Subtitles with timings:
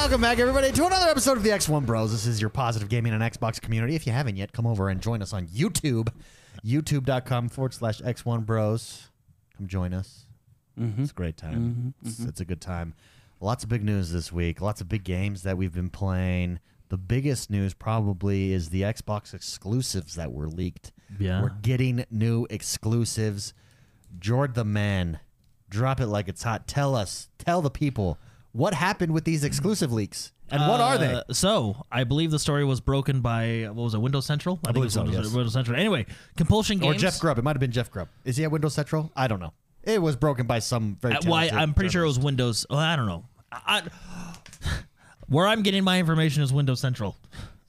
[0.00, 2.10] Welcome back, everybody, to another episode of the X1 Bros.
[2.10, 3.94] This is your positive gaming and Xbox community.
[3.94, 6.08] If you haven't yet, come over and join us on YouTube,
[6.64, 9.10] youtube.com forward slash X1 Bros.
[9.58, 10.24] Come join us.
[10.80, 11.02] Mm-hmm.
[11.02, 11.54] It's a great time.
[11.54, 12.08] Mm-hmm.
[12.08, 12.28] It's, mm-hmm.
[12.30, 12.94] it's a good time.
[13.40, 14.62] Lots of big news this week.
[14.62, 16.60] Lots of big games that we've been playing.
[16.88, 20.92] The biggest news probably is the Xbox exclusives that were leaked.
[21.18, 21.42] Yeah.
[21.42, 23.52] We're getting new exclusives.
[24.18, 25.20] Jord the man,
[25.68, 26.66] drop it like it's hot.
[26.66, 28.18] Tell us, tell the people
[28.52, 31.14] what happened with these exclusive leaks and what are they?
[31.14, 34.58] Uh, So, I believe the story was broken by what was it, Windows Central?
[34.66, 35.36] I, believe so, it was Windows, yes.
[35.36, 35.78] Windows Central.
[35.78, 37.38] Anyway, Compulsion Games Or Jeff Grubb.
[37.38, 38.08] It might have been Jeff Grubb.
[38.24, 39.12] Is he at Windows Central?
[39.14, 39.52] I don't know.
[39.84, 41.14] It was broken by some very.
[41.14, 42.66] Uh, well, I, I'm pretty sure it was Windows.
[42.68, 43.24] Well, I don't know.
[43.52, 43.88] I, I-
[45.28, 47.16] where I'm getting my information is Windows Central.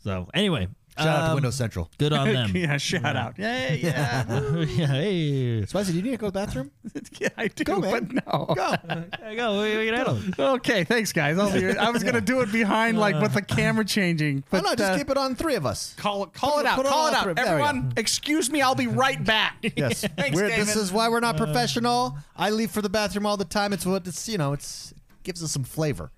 [0.03, 1.89] So, anyway, Shout out to um, Windows Central.
[1.97, 2.51] Good on them.
[2.55, 3.35] yeah, shout out.
[3.37, 4.25] Yeah, yeah,
[4.65, 6.71] yeah, hey, Spicy, do you need to go to the bathroom?
[7.19, 8.09] yeah, I do, Go, man.
[8.13, 8.45] but no.
[8.53, 8.75] Go.
[8.85, 9.61] there you go.
[9.61, 10.37] We, we can handle it.
[10.39, 11.37] Okay, thanks, guys.
[11.39, 14.63] I'll be, I was gonna do it behind, like with the camera changing, Why but
[14.63, 15.93] not just uh, keep it on three of us?
[15.97, 17.23] call it, call it it- out, put it call all it out.
[17.23, 17.65] through- there we go.
[17.67, 18.61] Everyone, excuse me.
[18.61, 19.57] I'll be right back.
[19.75, 20.01] Yes.
[20.17, 20.65] Thanks, We're- Damon.
[20.65, 22.17] this is why we're not professional.
[22.35, 23.71] I leave for the bathroom all the time.
[23.73, 24.51] It's what it's you know.
[24.53, 26.11] It's it gives us some flavor.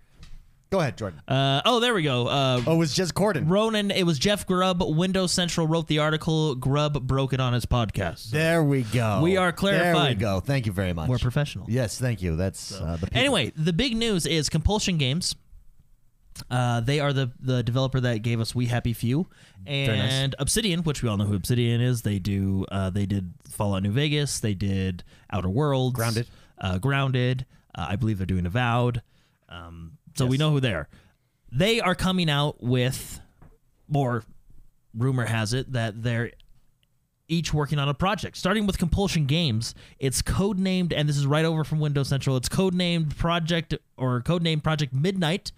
[0.73, 1.21] Go ahead, Jordan.
[1.27, 2.25] Uh, oh, there we go.
[2.25, 3.47] Uh, oh, it's just Corden.
[3.47, 4.81] Ronan, it was Jeff Grubb.
[4.81, 6.55] Windows Central wrote the article.
[6.55, 8.31] Grubb broke it on his podcast.
[8.31, 9.19] There we go.
[9.21, 9.95] We are clarified.
[9.95, 10.39] There we go.
[10.39, 11.09] Thank you very much.
[11.09, 11.67] We're professional.
[11.69, 12.35] Yes, thank you.
[12.37, 13.19] That's uh, the people.
[13.19, 15.35] Anyway, the big news is Compulsion Games.
[16.49, 19.27] Uh, they are the the developer that gave us We Happy Few
[19.67, 19.89] nice.
[19.89, 22.01] and Obsidian, which we all know who Obsidian is.
[22.01, 24.39] They do uh, they did Fallout New Vegas.
[24.39, 26.25] They did Outer Worlds, Grounded.
[26.57, 27.45] uh, Grounded.
[27.75, 29.03] Uh, I believe they're doing Avowed.
[29.49, 30.87] Um, so we know who they are.
[31.51, 33.19] They are coming out with,
[33.93, 34.23] or
[34.95, 36.31] rumor has it that they're
[37.27, 38.37] each working on a project.
[38.37, 42.37] Starting with Compulsion Games, it's codenamed, and this is right over from Windows Central.
[42.37, 45.51] It's codenamed Project or codenamed Project Midnight.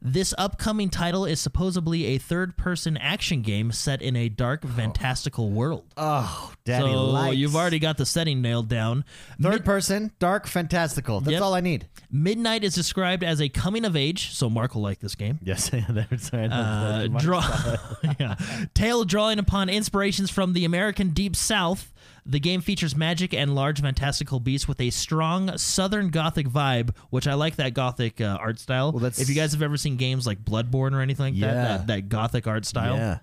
[0.00, 5.84] This upcoming title is supposedly a third-person action game set in a dark, fantastical world.
[5.96, 9.04] oh, Daddy so you've already got the setting nailed down.
[9.40, 11.20] third person, dark, fantastical.
[11.20, 11.42] That's Yep.
[11.42, 11.88] all I need.
[12.10, 15.38] Midnight is described as a coming of age, so Mark will like this game.
[15.42, 17.76] Yes, there's Uh, draw,
[18.20, 18.36] yeah.
[18.74, 21.92] Tale drawing upon inspirations from the American Deep South.
[22.30, 27.26] The game features magic and large fantastical beasts with a strong Southern Gothic vibe, which
[27.26, 28.92] I like that Gothic uh, art style.
[28.92, 31.54] Well, that's- if you guys have ever seen games like Bloodborne or anything like Yeah.
[31.54, 32.96] that, that, that Gothic art style.
[32.96, 33.18] Yeah.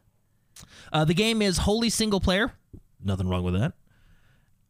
[0.91, 2.51] Uh, the game is wholly single player.
[3.03, 3.73] Nothing wrong with that.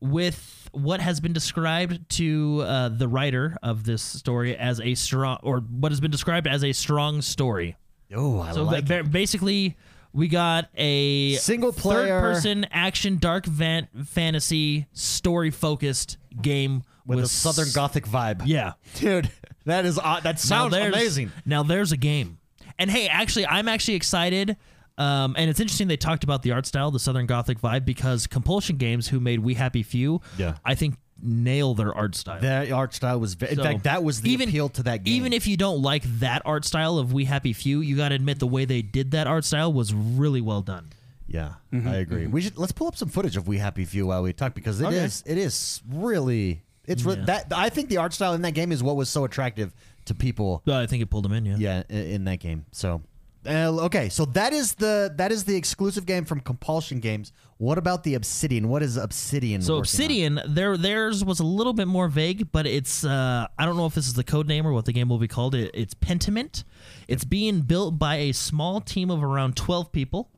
[0.01, 5.39] With what has been described to uh, the writer of this story as a strong,
[5.41, 7.77] or what has been described as a strong story.
[8.13, 9.77] Oh, I So like ba- basically,
[10.15, 17.31] we got a Single player- third-person action, dark van- fantasy, story-focused game with, a s-
[17.31, 18.43] Southern Gothic vibe.
[18.45, 19.29] Yeah, dude,
[19.65, 21.31] that is uh, that Now sounds there's- amazing.
[21.45, 22.39] Now there's a game,
[22.79, 24.57] and hey, actually, I'm actually excited.
[24.97, 28.27] Um, and it's interesting they talked about the art style, the Southern Gothic vibe, because
[28.27, 30.55] Compulsion Games, who made We Happy Few, Yeah.
[30.63, 30.95] I think
[31.25, 32.39] nail their art style.
[32.41, 35.03] That art style was, ve- in So, fact, that was the even- appeal to that
[35.03, 35.13] game.
[35.15, 38.15] Even if you don't like that art style of We Happy Few, you got to
[38.15, 40.89] admit the way they did that art style was really well done.
[41.27, 42.27] yeah, I agree.
[42.27, 44.79] We should let's pull up some footage of We Happy Few while we talk because
[44.79, 45.31] it is Okay.
[45.33, 47.25] it is really it's re- Yeah.
[47.25, 49.73] that I think the art style in that game is what was so attractive
[50.05, 50.61] to people.
[50.67, 51.55] Uh, I think it pulled them in, yeah.
[51.57, 52.65] Yeah, in, in that game.
[52.71, 53.01] So.
[53.47, 57.31] Uh, okay, so that is the that is the exclusive game from Compulsion Games.
[57.57, 58.67] What about the Obsidian?
[58.69, 59.61] What is Obsidian?
[59.61, 59.79] So on?
[59.79, 63.85] Obsidian, their theirs was a little bit more vague, but it's uh, I don't know
[63.85, 65.55] if this is the code name or what the game will be called.
[65.55, 66.63] It, it's Pentiment.
[67.07, 70.31] It's being built by a small team of around twelve people,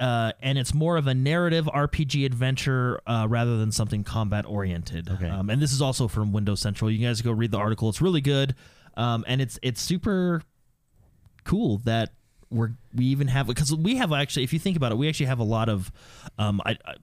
[0.00, 5.08] uh, and it's more of a narrative RPG adventure uh, rather than something combat oriented.
[5.08, 5.28] Okay.
[5.28, 6.90] Um, and this is also from Windows Central.
[6.90, 7.88] You guys go read the article.
[7.90, 8.54] It's really good,
[8.96, 10.42] um, and it's it's super
[11.44, 12.10] cool that
[12.50, 15.26] we're we even have because we have actually if you think about it we actually
[15.26, 15.90] have a lot of
[16.38, 16.94] um I, I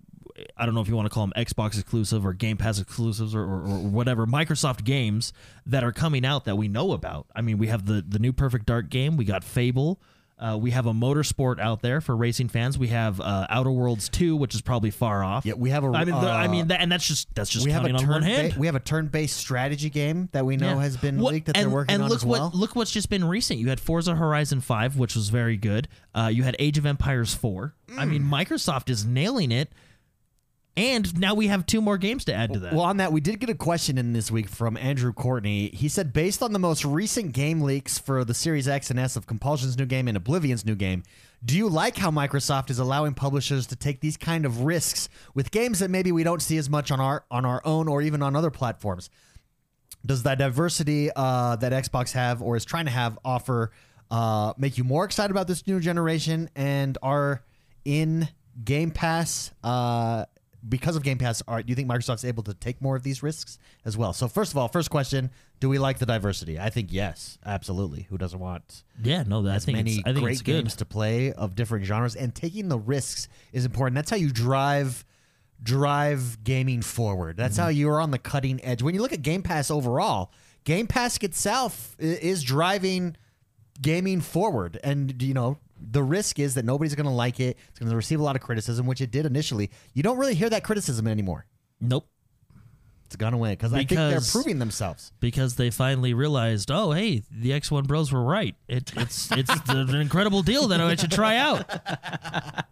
[0.57, 3.35] I don't know if you want to call them Xbox exclusive or Game Pass exclusives
[3.35, 5.33] or, or, or whatever Microsoft games
[5.65, 7.27] that are coming out that we know about.
[7.35, 9.17] I mean, we have the the new Perfect Dark game.
[9.17, 10.01] We got Fable.
[10.41, 12.75] Uh, we have a motorsport out there for racing fans.
[12.77, 15.45] We have uh, Outer Worlds two, which is probably far off.
[15.45, 15.88] Yeah, we have a.
[15.89, 17.89] I mean, the, I uh, mean, that, and that's just that's just we have a
[17.89, 18.23] on one turn.
[18.23, 18.53] hand.
[18.55, 20.81] Ba- we have a turn-based strategy game that we know Yeah.
[20.81, 22.51] has been What- leaked that and, they're working and on look as what well.
[22.55, 23.59] look what's just been recent.
[23.59, 25.88] You had Forza Horizon Five, which was very good.
[26.15, 27.75] Uh, you had Age of Empires Four.
[27.97, 28.29] I mean, Mm.
[28.31, 29.71] Microsoft is nailing it.
[30.77, 32.73] And now we have two more games to add to that.
[32.73, 35.69] Well, on that, we did get a question in this week from Andrew Courtney.
[35.69, 39.18] He said, based on the most recent game leaks for the Series X and S
[39.18, 41.03] of Compulsion's new game and Oblivion's new game,
[41.44, 45.51] do you like how Microsoft is allowing publishers to take these kind of risks with
[45.51, 48.21] games that maybe we don't see as much on our on our own or even
[48.21, 49.09] on other platforms?
[50.06, 53.71] does that diversity uh, that Xbox have or is trying to have offer
[54.09, 57.44] uh, make you more excited about this new generation and are
[57.85, 58.27] in
[58.63, 60.25] Game Pass uh,
[60.67, 61.41] because of Game Pass?
[61.47, 64.13] Are do you think Microsoft's able to take more of these risks as well?
[64.13, 66.59] So first of all, first question: Do we like the diversity?
[66.59, 68.03] I think yes, absolutely.
[68.09, 70.41] Who doesn't want Yeah, no, that, I as think many it's, I think great it's
[70.41, 70.63] good.
[70.63, 73.95] games to play of different genres and taking the risks is important.
[73.95, 75.05] That's how you drive
[75.63, 77.37] drive gaming forward.
[77.37, 77.63] That's Mm-hmm.
[77.63, 78.81] how you are on the cutting edge.
[78.81, 80.31] When you look at Game Pass overall,
[80.63, 83.15] Game Pass itself is driving
[83.81, 87.57] gaming forward and you know the risk is that nobody's going to like it.
[87.69, 89.72] It's going to receive a lot of criticism, which it did initially.
[89.94, 91.45] You don't really hear that criticism anymore.
[91.80, 92.07] Nope.
[93.07, 95.12] It's gone away because I think they're Because- proving themselves.
[95.19, 98.56] because they finally realized, oh, hey, the X1 Bros were right.
[98.69, 101.66] It, it's it's an incredible deal that I should try out.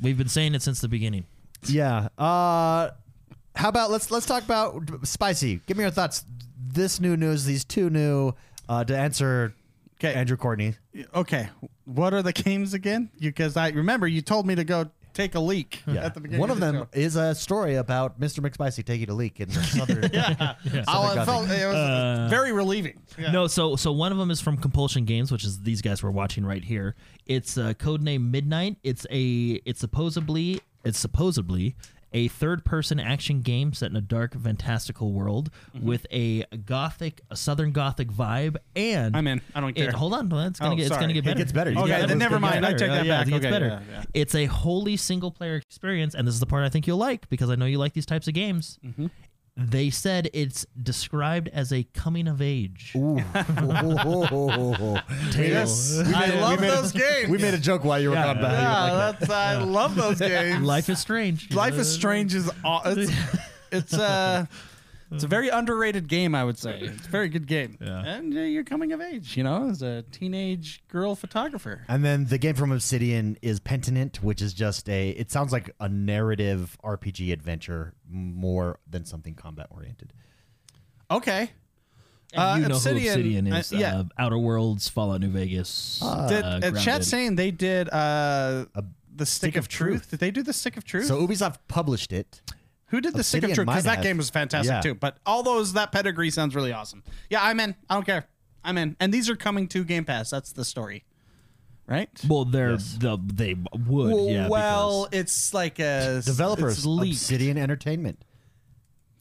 [0.00, 1.26] We've been saying it since the beginning.
[1.66, 2.08] Yeah.
[2.18, 2.90] Uh,
[3.54, 5.60] how about let's let's talk about spicy.
[5.66, 6.24] Give me your thoughts.
[6.68, 8.32] This new news, these two new
[8.68, 9.54] uh, to answer.
[9.98, 10.14] Okay.
[10.14, 10.74] Andrew Courtney.
[11.14, 11.48] Okay,
[11.84, 13.10] what are the games again?
[13.18, 16.40] Because I remember you told me to go take a leak at the beginning.
[16.40, 16.88] One of the them show.
[16.92, 18.40] is a story about Mr.
[18.46, 20.10] McSpicy taking a leak in the southern.
[20.12, 20.54] yeah.
[20.86, 23.00] Oh, it, felt, it was Uh, very relieving.
[23.18, 23.30] Yeah.
[23.32, 26.10] No, so so one of them is from Compulsion Games, which is these guys we're
[26.10, 26.94] watching right here.
[27.24, 28.76] It's a uh, codename Midnight.
[28.82, 31.74] It's a it's supposedly it's supposedly
[32.12, 35.86] a third-person action game set in a dark, fantastical world Mm-hmm.
[35.86, 39.42] with a gothic, a southern gothic vibe, and I'm in.
[39.54, 39.88] I don't care.
[39.88, 41.00] It, hold on, it's gonna Oh, get it's sorry.
[41.02, 41.36] gonna get better.
[41.36, 41.70] It gets better.
[41.76, 42.64] Okay, it's then never mind.
[42.64, 43.26] I take that yeah, back.
[43.26, 43.82] It gets Okay, better.
[43.90, 44.02] yeah.
[44.14, 47.28] It's a wholly single player experience, and this is the part I think you'll like
[47.28, 48.78] because I know you like these types of games.
[48.84, 49.06] Mm-hmm.
[49.58, 52.92] They said it's described as a coming of age.
[52.94, 53.16] Ooh.
[53.34, 55.00] tale.
[56.14, 57.30] I love those games.
[57.30, 58.34] We made a joke while you were Yeah.
[58.34, 58.50] gone by.
[58.52, 59.20] you yeah, would like that.
[59.20, 60.62] that's I love those games.
[60.62, 61.54] Life is strange.
[61.54, 63.10] Life is Strange is aw- it's
[63.72, 64.44] it's uh
[65.10, 66.78] it's a very underrated game, I would say.
[66.80, 67.78] It's a very good game.
[67.86, 68.04] Yeah.
[68.04, 71.82] And uh, you're coming of age, you know, as a teenage girl photographer.
[71.88, 75.10] And then the game from Obsidian is Pentiment, which is just a.
[75.10, 80.12] It sounds like a narrative RPG adventure more than something combat oriented.
[81.10, 81.50] Okay.
[82.32, 83.72] And Uh, you know Obsidian- who Obsidian uh, is.
[83.72, 83.96] yeah.
[83.98, 86.00] Uh, Outer Worlds, Fallout New Vegas.
[86.00, 86.08] Did
[86.44, 86.82] uh, uh, Grounded.
[86.82, 88.66] chat saying they did uh
[89.14, 90.10] the Stick, of, Truth.
[90.10, 91.06] Did they do the Stick of Truth?
[91.06, 92.42] So Ubisoft published it.
[92.88, 93.66] Who did the Stick of Truth?
[93.66, 94.80] Because that game was fantastic Yeah.
[94.80, 94.94] too.
[94.94, 97.02] But all those that pedigree sounds really awesome.
[97.30, 97.74] Yeah, I'm in.
[97.90, 98.26] I don't care.
[98.64, 98.96] I'm in.
[99.00, 100.30] And these are coming to Game Pass.
[100.30, 101.04] That's the story,
[101.86, 102.08] right?
[102.28, 102.96] Well, they're Yes.
[102.98, 104.12] the, they would.
[104.12, 107.14] Well, yeah, well, it's like a Developers, it's leaked.
[107.16, 108.22] Obsidian Entertainment.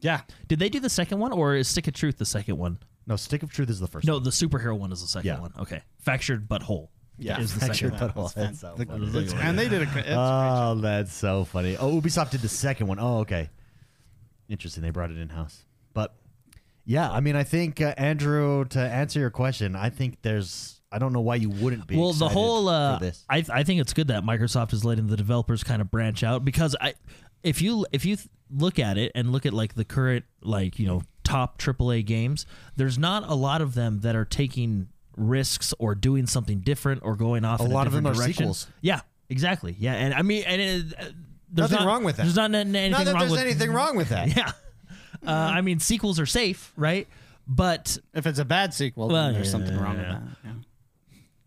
[0.02, 2.78] Yeah, did they do the second one, or is Stick of Truth the second one?
[3.08, 4.06] No, Stick of Truth is the first.
[4.08, 5.40] No, the superhero one is the second Yeah.
[5.40, 5.54] one.
[5.60, 6.92] Okay, fractured but whole.
[7.18, 7.40] Yeah.
[7.40, 8.08] is the Fractured second one.
[8.08, 8.32] but whole.
[8.36, 9.08] That's so The- funny.
[9.08, 10.00] it's- and they did a.
[10.00, 11.78] It's Oh, that's so funny.
[11.78, 13.00] Oh, Ubisoft did the second one.
[13.00, 13.50] Oh, okay.
[14.50, 14.84] Interesting.
[14.84, 15.64] They brought it in house.
[15.94, 16.14] But
[16.86, 20.82] yeah, I mean, I think uh, Andrew, to answer your question, I think there's.
[20.92, 21.98] I don't know why you wouldn't be.
[21.98, 23.26] well the excited whole uh, for this.
[23.30, 26.46] I, I think it's good that microsoft is letting the developers kind of branch out
[26.46, 26.94] because i
[27.44, 30.80] if you if you th- look at it and look at like the current like
[30.80, 32.46] you know top aaa games
[32.78, 37.16] there's not a lot of them that are taking risks or doing something different or
[37.16, 38.54] going off A in lot of them different are direction.
[38.54, 38.68] sequels.
[38.82, 41.04] yeah exactly yeah and i mean and it, uh,
[41.52, 42.24] there's Nothing not, wrong with that.
[42.24, 44.28] there's not n- anything Not that wrong there's with anything wrong with that.
[44.38, 44.52] yeah
[45.26, 47.08] uh, i mean sequels are safe right
[47.48, 50.14] but if it's a bad sequel, Well, then there's yeah, something wrong yeah.
[50.20, 50.38] with that.
[50.46, 50.52] Yeah.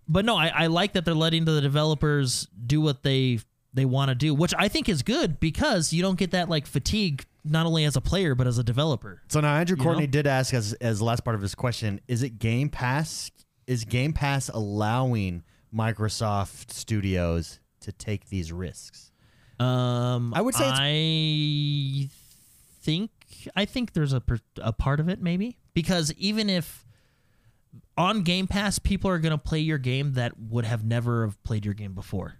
[0.08, 3.40] but no, I, I like that they're letting the developers do what they
[3.74, 6.66] they want to do, which I think is good because you don't get that like
[6.68, 9.22] fatigue not only as a player but as a developer.
[9.28, 10.10] So now Andrew Courtney know?
[10.12, 13.32] did ask as as the last part of his question: Is it Game Pass?
[13.68, 19.12] Is Game Pass allowing Microsoft Studios to take these risks?
[19.60, 22.08] Um, I would say it's- I
[22.82, 23.10] think
[23.54, 24.22] I think there's a
[24.60, 26.86] a part of it maybe because even if
[27.96, 31.42] on Game Pass people are going to play your game that would have never have
[31.44, 32.36] played your game before.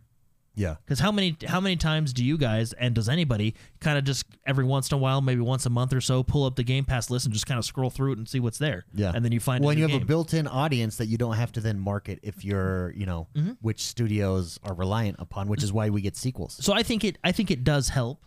[0.59, 0.75] Yeah.
[0.85, 4.27] Because how many how many times do you guys and does anybody kind of just
[4.45, 6.85] every once in a while, maybe once a month or so, pull up the Game
[6.85, 8.85] Pass list and just kind of scroll through it and see what's there?
[8.93, 9.13] Yeah.
[9.15, 10.03] and then you find well, a and you have game.
[10.03, 13.53] a built-in audience that you don't have to then market if you're, you know, Mm-hmm.
[13.61, 16.59] which studios are reliant upon, which is why we get sequels.
[16.61, 18.25] So I think it I think it does help.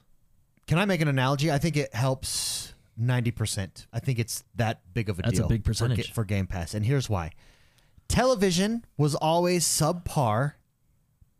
[0.67, 1.51] Can I make an analogy?
[1.51, 3.87] I think it helps ninety percent.
[3.91, 5.47] I think it's that big of a That's a deal.
[5.49, 6.13] big for Ga- percentage.
[6.13, 7.31] for Game Pass, and here's why:
[8.07, 10.53] television was always subpar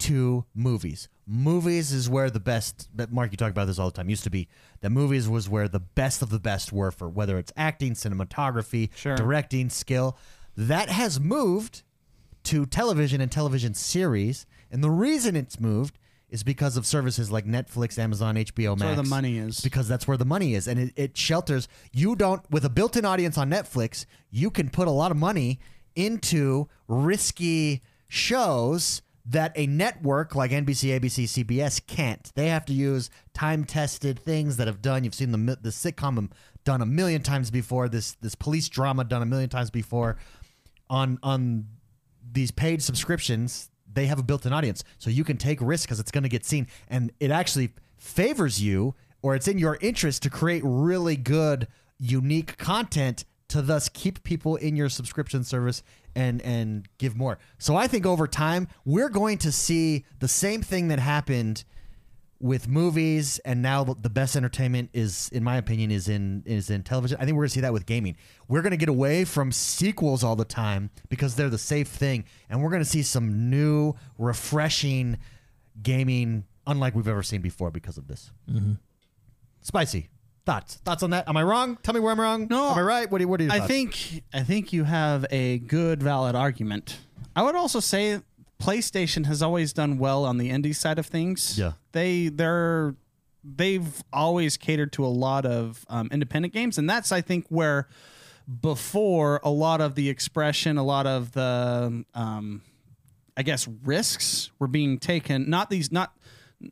[0.02, 1.08] to movies.
[1.28, 2.90] Movies is where the best.
[3.10, 4.10] Mark, you talk about this all the time.
[4.10, 4.48] Used to be
[4.82, 8.90] that movies was where the best of the best were for whether it's acting, cinematography,
[8.96, 9.16] Sure.
[9.16, 10.18] directing, skill.
[10.58, 11.84] That has moved
[12.44, 15.98] to television and television series, and the reason it's moved
[16.30, 18.84] is because of services like Netflix, Amazon, HBO Max.
[18.88, 19.60] where the money is.
[19.60, 21.68] Because that's where the money is, and it, it shelters.
[21.92, 24.06] You don't with a built-in audience on Netflix.
[24.30, 25.60] You can put a lot of money
[25.96, 32.32] into risky shows that a network like NBC, ABC, CBS can't.
[32.36, 35.04] They have to use time-tested things that have done.
[35.04, 36.32] You've seen the the sitcom
[36.64, 37.90] done a million times before.
[37.90, 40.18] This this police drama done a million times before.
[40.90, 41.68] On on
[42.32, 46.12] these paid subscriptions, they have a built-in audience, so you can take risks because it's
[46.12, 50.30] going to get seen, and it actually favors you, or it's in your interest to
[50.30, 51.68] create really good,
[52.00, 55.84] unique content to thus keep people in your subscription service
[56.16, 57.38] and and give more.
[57.58, 61.64] So I think over time we're going to see the same thing that happened
[62.40, 66.84] with movies and now the best entertainment is in my opinion is in is in
[66.84, 67.18] television.
[67.20, 68.18] I think we're going to see that with gaming.
[68.48, 72.26] We're going to get away from sequels all the time because they're the safe thing
[72.50, 75.20] and we're going to see some new refreshing
[75.82, 78.32] gaming unlike we've ever seen before because of this.
[78.50, 78.74] Mm-hmm.
[79.62, 80.10] Spicy
[80.46, 82.82] thoughts thoughts on that am i wrong tell me where i'm wrong No, am i
[82.82, 83.68] right what do you, what are your I thoughts?
[83.70, 86.98] think I think you have a good valid argument.
[87.36, 88.22] I would also say
[88.60, 91.58] PlayStation has always done well on the indie side of things.
[91.58, 91.74] Yeah.
[91.94, 92.96] They they're
[93.44, 97.88] they've always catered to a lot of um, independent games, and that's I think where
[98.62, 102.62] before a lot of the expression, a lot of the um,
[103.38, 105.50] I guess risks were being taken.
[105.50, 106.14] Not these not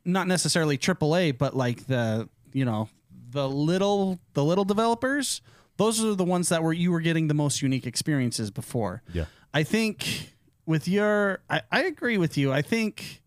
[0.05, 2.89] not necessarily AAA, but like the you know
[3.31, 5.41] the little the little developers.
[5.77, 9.01] Those are the ones that were you were getting the most unique experiences before.
[9.13, 9.25] Yeah.
[9.53, 12.51] I think with your I, I agree with you.
[12.51, 13.21] I think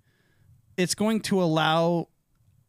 [0.77, 2.09] it's going to allow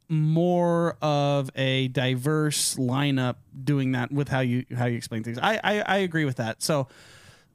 [0.10, 5.40] more of a diverse lineup doing that with how you how you explain things.
[5.42, 6.62] I I, I agree with that.
[6.62, 6.88] So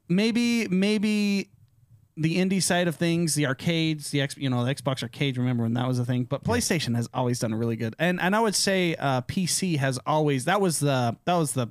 [0.07, 1.49] maybe maybe
[2.19, 5.37] the indie side of things, the arcades, the X, you know, the Xbox arcade.
[5.37, 6.25] Remember when that was a thing?
[6.25, 9.99] But PlayStation has always done really good, and and I would say uh, PC has
[10.05, 11.69] always that was the that was the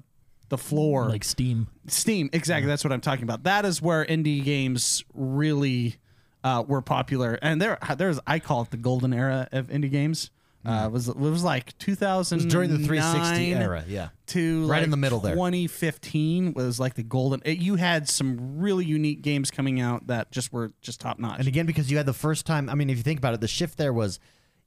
[0.48, 1.68] the floor like Steam.
[1.86, 2.66] Steam, exactly.
[2.66, 3.42] That's what I'm talking about.
[3.44, 5.96] That is where indie games really
[6.42, 10.30] uh, were popular, and there, there's I call it the golden era of indie games.
[10.66, 12.48] Uh, it was it was like 2000 Mm-hmm.
[12.48, 15.34] during the 360 era yeah to Right in like the middle there.
[15.34, 17.40] 2015 was like the golden.
[17.44, 21.38] It, you had some really unique games coming out that just were just top notch.
[21.38, 23.40] And again, because you had the first time, I mean, if you think about it,
[23.40, 24.18] the shift there was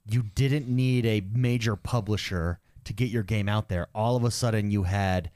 [0.06, 3.86] you didn't need a major publisher to get your game out there.
[3.94, 5.30] All of a sudden, you had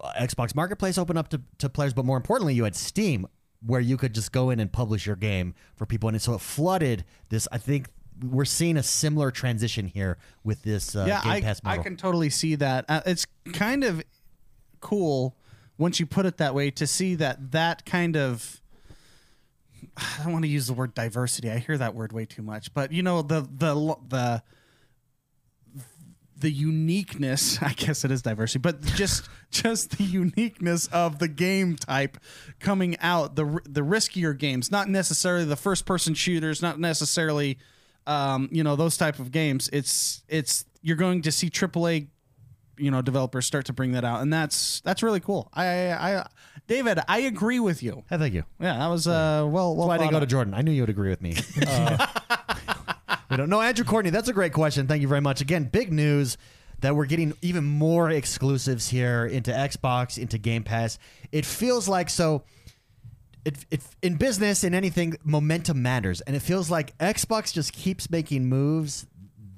[0.00, 3.26] uh, Xbox Marketplace open up to, to players, but more importantly, you had Steam
[3.64, 6.08] where you could just go in and publish your game for people.
[6.08, 7.48] And so it flooded this.
[7.50, 7.88] I think
[8.22, 11.84] we're seeing a similar transition here with this uh, yeah, Game I, Pass I model.
[11.84, 12.84] can totally see that.
[12.88, 14.02] Uh, it's kind of
[14.80, 15.36] cool
[15.78, 18.60] once you put it that way to see that that kind of.
[19.96, 21.50] I don't want to use the word diversity.
[21.50, 23.74] I hear that word way too much, but you know the the
[24.08, 24.42] the
[26.38, 31.76] the uniqueness i guess it is diversity but just just the uniqueness of the game
[31.76, 32.18] type
[32.60, 37.58] coming out the the riskier games not necessarily the first person shooters not necessarily
[38.06, 42.06] um, you know those type of games it's it's you're going to see aaa
[42.78, 46.26] you know developers start to bring that out and that's that's really cool i i
[46.66, 48.44] david i agree with you Hey, thank you.
[48.60, 50.52] yeah that was uh well well why didn't go to Jordan.
[50.54, 51.36] I knew you would agree with me.
[51.66, 52.06] Uh,
[53.30, 53.60] we don't know.
[53.60, 54.86] Andrew Courtney, that's a great question.
[54.86, 55.40] Thank you very much.
[55.40, 56.36] Again, big news
[56.80, 60.98] that we're getting even more exclusives here into Xbox, into Game Pass.
[61.32, 62.44] It feels like so.
[63.46, 68.10] It, it, in business, in anything, momentum matters, and it feels like Xbox just keeps
[68.10, 69.06] making moves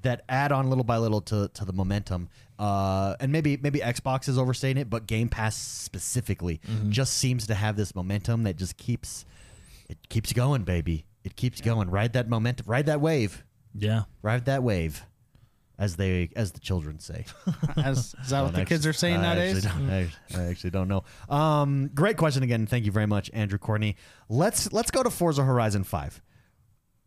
[0.02, 2.28] that add on little by little to, to the momentum.
[2.58, 7.54] Uh, and maybe maybe Xbox is overstating it, but Game Pass specifically just seems to
[7.54, 9.24] have this momentum that just keeps
[9.88, 11.06] it keeps going, baby.
[11.24, 11.90] It keeps going.
[11.90, 12.66] Ride that momentum.
[12.68, 13.44] Ride that wave.
[13.74, 14.02] Yeah.
[14.22, 15.04] Ride that wave,
[15.78, 17.24] as they as the children say.
[17.76, 20.70] As, is that what the I kids are saying I nowadays Actually I, I actually
[20.70, 21.04] don't know.
[21.28, 22.66] Um, great question again.
[22.66, 23.96] Thank you very much, Andrew Courtney.
[24.28, 26.20] Let's let's go to Forza Horizon Five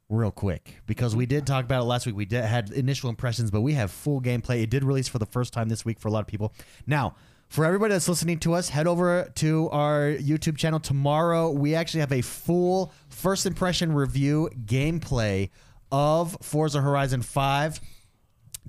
[0.10, 2.16] real quick because we did talk about it last week.
[2.16, 4.64] We did had initial impressions, but we have full gameplay.
[4.64, 6.54] It did release for the first time this week for a lot of people.
[6.88, 7.16] Now.
[7.50, 10.80] For everybody that's listening to us, head over to our YouTube channel.
[10.80, 15.50] Tomorrow, we actually have a full first impression review gameplay
[15.92, 17.82] of Forza Horizon 5.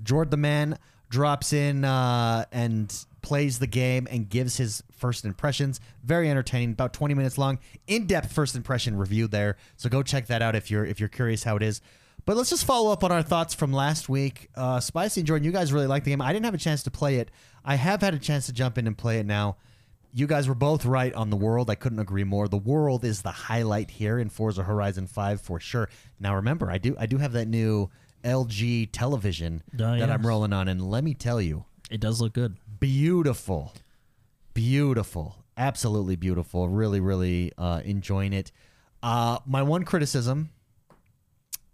[0.01, 5.79] Jordan the man drops in uh, and plays the game and gives his first impressions.
[6.03, 9.57] Very entertaining, about 20 minutes long, in-depth first impression review there.
[9.77, 11.81] So go check that out if you're if you're curious how it is.
[12.25, 14.49] But let's just follow up on our thoughts from last week.
[14.55, 16.21] Uh, Spicy and Jordan, you guys really liked the game.
[16.21, 17.29] I didn't have a chance to play it.
[17.65, 19.57] I have had a chance to jump in and play it now.
[20.13, 21.69] You guys were both right on the world.
[21.69, 22.47] I couldn't agree more.
[22.47, 25.89] The world is the highlight here in Forza Horizon 5 for sure.
[26.19, 27.89] Now remember, I do I do have that new
[28.23, 32.33] LG television Oh, that I'm rolling on, and let me tell you, It does look
[32.33, 32.57] good.
[32.79, 33.73] beautiful,
[34.53, 36.67] beautiful, absolutely beautiful.
[36.69, 38.51] Really, really uh, enjoying it.
[39.01, 40.49] Uh, my one criticism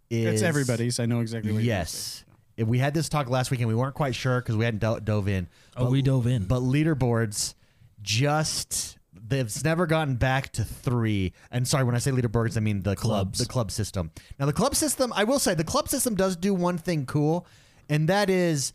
[0.10, 1.00] is It's everybody's.
[1.00, 1.80] I know exactly what you're gonna.
[1.82, 2.24] Yes.
[2.58, 4.82] If we had this talk last week and we weren't quite sure because we hadn't
[4.82, 5.48] do- dove in.
[5.78, 6.46] Oh, But- we dove in.
[6.46, 7.54] But leaderboards
[8.02, 8.98] just
[9.30, 11.34] they've never gotten back to three.
[11.52, 13.40] And sorry, when I say leaderboards, I mean the club Clubs.
[13.40, 14.12] the club system.
[14.40, 17.46] Now the club system, I will say the club system does do one thing cool,
[17.88, 18.74] and that is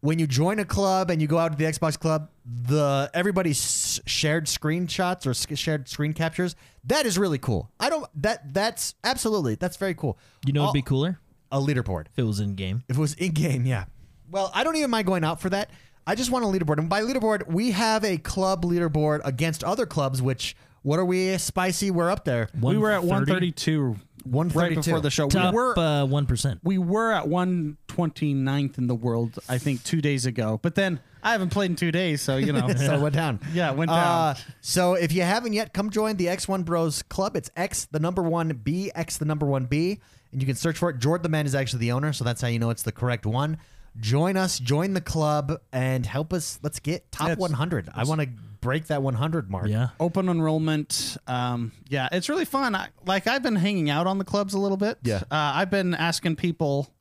[0.00, 4.00] when you join a club and you go out to the Xbox club, the everybody's
[4.06, 6.54] shared screenshots or sc- shared screen captures.
[6.84, 7.70] That is really cool.
[7.80, 10.18] I don't that that's absolutely that's very cool.
[10.46, 11.18] You know, it'd be cooler
[11.50, 12.06] a leaderboard.
[12.12, 12.82] if it was in game.
[12.88, 13.84] If it was in game, yeah.
[14.28, 15.70] Well, I don't even mind going out for that.
[16.06, 16.78] I just want a leaderboard.
[16.78, 21.36] And by leaderboard, we have a club leaderboard against other clubs, which, what are we,
[21.38, 21.90] Spicy?
[21.90, 22.48] We're up there.
[22.60, 23.52] We were at 130?
[23.52, 23.96] 132
[24.26, 24.80] right 132.
[24.90, 25.28] before the show.
[25.28, 26.60] Top we were uh, one percent.
[26.62, 30.58] we were at 129th in the world, I think, two days ago.
[30.62, 32.66] But then I haven't played in two days, so you know.
[32.76, 33.40] So it went down.
[33.52, 33.98] Yeah, it went down.
[33.98, 37.36] Uh, so if you haven't yet, come join the X1 Bros Club.
[37.36, 40.00] It's X the number one B, X the number one B.
[40.32, 40.98] And you can search for it.
[40.98, 43.24] Jordan the Man is actually the owner, so that's how you know it's the correct
[43.26, 43.58] one.
[44.00, 46.58] Join us, join the club, and help us.
[46.62, 47.88] Let's get top It's- 100.
[47.94, 48.28] I want to
[48.60, 49.68] break that 100 mark.
[49.68, 49.88] Yeah.
[50.00, 51.16] Open enrollment.
[51.26, 52.74] Um, yeah, it's really fun.
[52.74, 54.98] I, like I've been hanging out on the clubs a little bit.
[55.02, 55.18] Yeah.
[55.18, 56.92] uh, I've been asking people,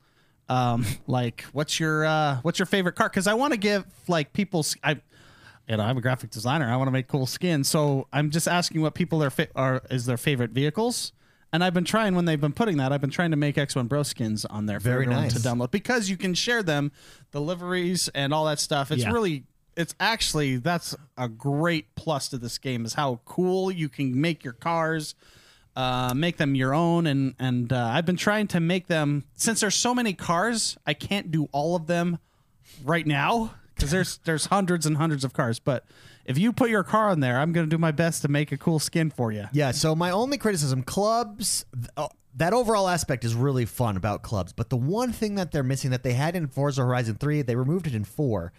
[0.48, 3.10] um, like, what's your uh, what's your favorite car?
[3.10, 4.60] Because I want to give like people.
[4.62, 5.02] s- I,
[5.68, 6.72] you know, I'm a graphic designer.
[6.72, 9.82] I want to make cool skins, so I'm just asking what people their fa- are
[9.90, 11.12] is their favorite vehicles.
[11.56, 12.92] And I've been trying when they've been putting that.
[12.92, 15.34] I've been trying to make X1 Bro skins on there for Very everyone nice.
[15.36, 16.92] to download because you can share them,
[17.32, 18.92] the liveries and all that stuff.
[18.92, 19.12] It's Yeah.
[19.14, 19.46] really
[19.78, 24.44] it's actually that's a great plus to this game is how cool you can make
[24.44, 25.16] your cars
[25.78, 29.60] uh, make them your own and and uh, i've been trying to make them since
[29.60, 32.20] there's so many cars i can't do all of them
[32.86, 35.84] right now because there's there's hundreds and hundreds of cars but
[36.26, 38.52] if you put your car on there i'm going to do my best to make
[38.52, 42.08] a cool skin for you Yeah, so my only criticism clubs th- uh,
[42.38, 45.92] that overall aspect is really fun about clubs, but the one thing that they're missing
[45.92, 48.52] that they had in Forza Horizon 3, they removed it in 4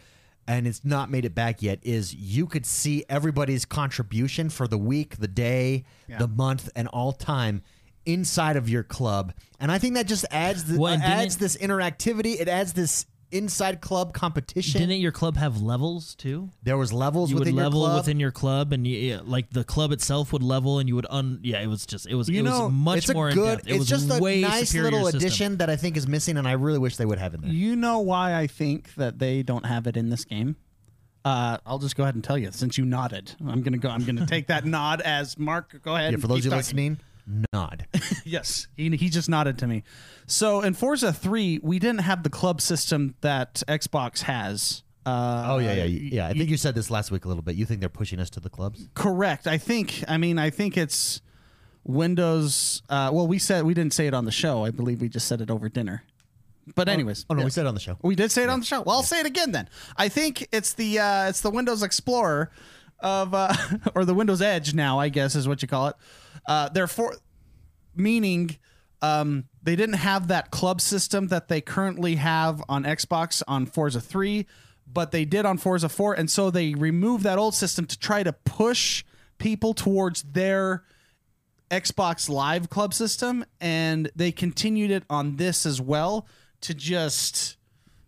[0.49, 4.79] and it's not made it back yet is you could see everybody's contribution for the
[4.79, 5.85] week, the day,
[6.19, 7.63] the month and all time
[8.07, 9.35] inside of your club.
[9.61, 13.05] And I think that just adds the, Well, and adds this interactivity, it adds this
[13.33, 14.81] inside club competition.
[14.81, 16.51] Didn't your club have levels too?
[16.63, 18.01] there was levels You would within level your club.
[18.01, 21.07] within your club, and you, yeah, like the club itself would level, and you would
[21.11, 21.41] un.
[21.43, 23.61] Yeah, it was just it was You it know, was much it's a more good.
[23.61, 25.19] It it's was just a way nice little system.
[25.21, 27.51] addition that I think is missing, and I really wish they would have in there.
[27.51, 30.57] you know why i think that they don't have it in this game
[31.25, 33.35] uh, I'll just go ahead and tell you since you nodded.
[33.45, 33.89] I'm gonna go.
[33.89, 35.83] I'm gonna take that nod as Mark.
[35.83, 36.13] Go ahead.
[36.13, 36.57] Yeah, for those keep of you talking.
[36.59, 37.01] listening,
[37.53, 37.87] nod.
[38.25, 39.83] Yes, he, he just nodded to me.
[40.27, 44.83] So in Forza 3, we didn't have the club system that Xbox has.
[45.05, 46.27] Uh, Oh yeah, yeah, yeah.
[46.27, 47.55] I think you said this last week a little bit.
[47.55, 48.89] You think they're pushing us to the clubs?
[48.95, 49.47] correct.
[49.47, 50.03] I think.
[50.09, 51.21] I mean, I think it's
[51.85, 52.83] Windows.
[52.89, 54.65] Uh, well, we said we didn't say it on the show.
[54.65, 56.03] I believe we just said it over dinner.
[56.75, 57.45] But anyways, Oh no, yeah.
[57.45, 57.97] we said it on the show.
[58.03, 58.83] We did say it on the show.
[58.83, 59.69] Well, I'll say it again then.
[59.97, 62.51] I think it's the uh, it's the Windows Explorer
[62.99, 63.55] of uh,
[63.95, 65.97] or the Windows Edge now, I guess is what you call it.
[66.47, 67.17] Uh, therefore,
[67.95, 68.57] meaning
[69.03, 74.01] um, they didn't have that club system that they currently have on Xbox on Forza
[74.01, 74.47] 3,
[74.87, 78.23] but they did on Forza 4, and so they removed that old system to try
[78.23, 79.05] to push
[79.39, 80.85] people towards their
[81.71, 86.27] Xbox Live club system, and they continued it on this as well
[86.63, 87.57] to just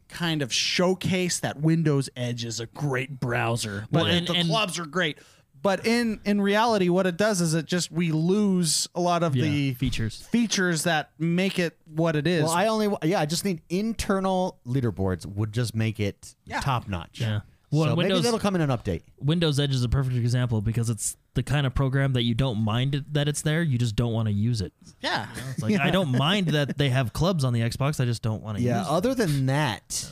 [0.09, 4.48] kind of showcase that Windows Edge is a great browser, but Well, and- the and-
[4.48, 5.18] clubs are great.
[5.62, 9.35] But in in reality, what it does is it just we lose a lot of
[9.35, 10.27] Yeah, the features.
[10.31, 12.44] features that make it what it is.
[12.44, 17.21] Well, I only yeah, I just need internal leaderboards would just make it top notch.
[17.21, 17.40] Yeah.
[17.71, 19.03] Well, so maybe Windows- that'll come in an update.
[19.21, 22.59] Windows Edge is a perfect example because it's the kind of program that you don't
[22.59, 24.73] mind it, that it's there, you just don't want to use it.
[25.03, 28.23] yeah, It's like I don't mind that they have clubs on the Xbox, I just
[28.23, 28.79] don't want to Yeah.
[28.79, 28.90] use it.
[28.90, 30.11] Other than that,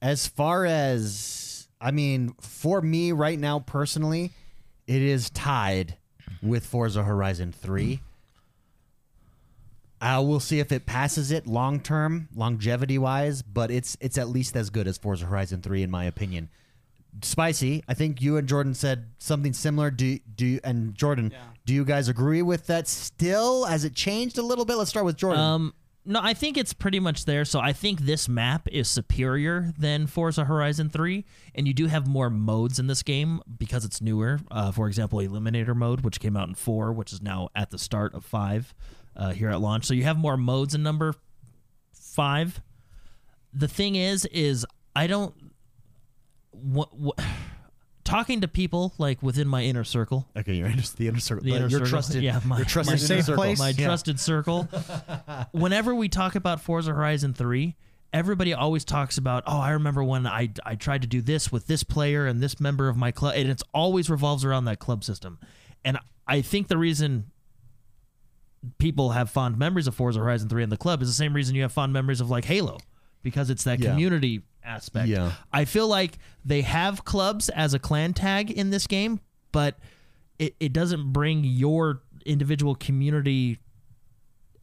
[0.00, 4.30] as far as I mean, for me right now personally,
[4.86, 5.96] it is tied
[6.42, 8.00] with Forza Horizon Three.
[10.00, 14.28] I will see if it passes it long term, longevity wise, but it's it's at
[14.28, 16.48] least as good as Forza Horizon Three in my opinion.
[17.20, 19.90] Spicy, I think you and Jordan said something similar.
[19.90, 21.38] Do do you, and Jordan, Yeah.
[21.66, 22.88] do you guys agree with that?
[22.88, 24.76] Still, has it changed a little bit?
[24.76, 25.40] Let's start with Jordan.
[25.40, 27.44] Um, no, I think it's pretty much there.
[27.44, 32.06] So I think this map is superior than Forza Horizon 3, and you do have
[32.08, 34.40] more modes in this game because it's newer.
[34.50, 37.78] Uh, for example, Eliminator mode, which came out in 4, which is now at the
[37.78, 38.74] start of 5
[39.16, 39.84] uh, here at launch.
[39.84, 41.14] So you have more modes in number
[41.92, 42.60] 5.
[43.52, 45.34] the thing is, is I don't.
[46.50, 47.18] What, what,
[48.04, 51.44] talking to people like within my inner circle, Okay, you're inter- the inner circle.
[51.44, 53.42] the inner your circle, trusted, yeah, my, your trusted my safe circle.
[53.42, 53.58] place.
[53.58, 53.86] my Yeah.
[53.86, 54.64] trusted circle.
[55.52, 57.76] Whenever we talk about Forza Horizon 3,
[58.12, 61.66] everybody always talks about, oh, I remember when I, I tried to do this with
[61.66, 63.34] this player and this member of my club.
[63.36, 65.38] And it's always revolves around that club system.
[65.84, 67.30] And I think the reason
[68.78, 71.54] people have fond memories of Forza Horizon 3 in the club is the same reason
[71.54, 72.78] you have fond memories of like Halo
[73.22, 73.90] because it's that Yeah.
[73.90, 75.08] community aspect.
[75.08, 75.32] Yeah.
[75.52, 79.78] I feel like they have clubs as a clan tag in this game, but
[80.38, 83.58] it, it doesn't bring your individual community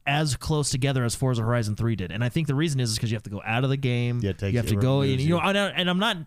[0.07, 2.11] as close together as Forza Horizon 3 did.
[2.11, 4.19] And I think the reason is because you have to go out of the game.
[4.23, 6.17] Yeah, you have to go and, you know and I'm not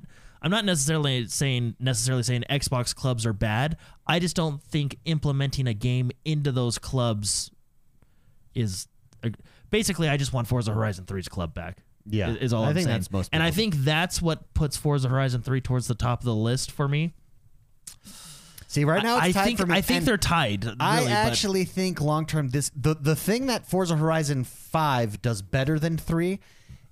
[0.44, 3.76] I'm not necessarily saying necessarily saying Xbox clubs are bad.
[4.06, 7.50] I just don't think implementing a game into those clubs
[8.54, 8.86] is
[9.70, 11.78] basically I just want Forza Horizon 3's club back.
[12.06, 12.30] Yeah.
[12.30, 12.98] is, is all I I'm think saying.
[12.98, 13.56] that's most and I people.
[13.56, 17.12] think that's what puts Forza Horizon 3 towards the top of the list for me.
[18.66, 19.74] See, right now it's I tied think for me.
[19.76, 20.66] I think and they're tied.
[20.80, 25.20] I really, but- actually think long term this the the thing that Forza Horizon 5
[25.20, 26.40] does better than 3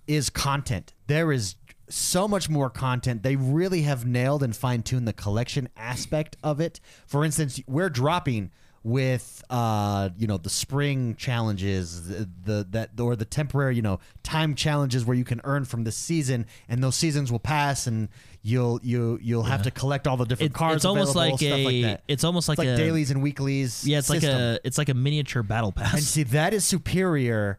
[0.07, 0.93] is content.
[1.07, 1.55] There is
[1.89, 3.23] so much more content.
[3.23, 6.81] They really have nailed and fine-tuned the collection aspect of it.
[7.07, 8.51] For instance, we're dropping
[8.83, 14.01] with uh you know the spring challenges the, the that or the temporary you know
[14.23, 18.09] time challenges where you can earn from the season and those seasons will pass and
[18.43, 21.41] you'll you you'll have to collect all the different It- cars it's almost available, like
[21.41, 22.03] stuff a like that.
[22.09, 24.31] it's almost like, It's like a dailies and weeklies yeah it's system.
[24.33, 27.59] like a it's like a miniature battle pass And see, that is superior.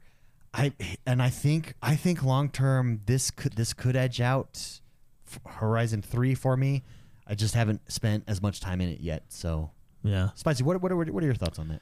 [0.56, 0.74] I
[1.06, 4.80] and I think I think long term this could this could edge out
[5.28, 6.82] F- Horizon Three for me.
[7.28, 9.24] I just haven't spent as much time in it yet.
[9.30, 9.70] So,
[10.04, 11.82] yeah Spicy, what what are, what are your thoughts on that?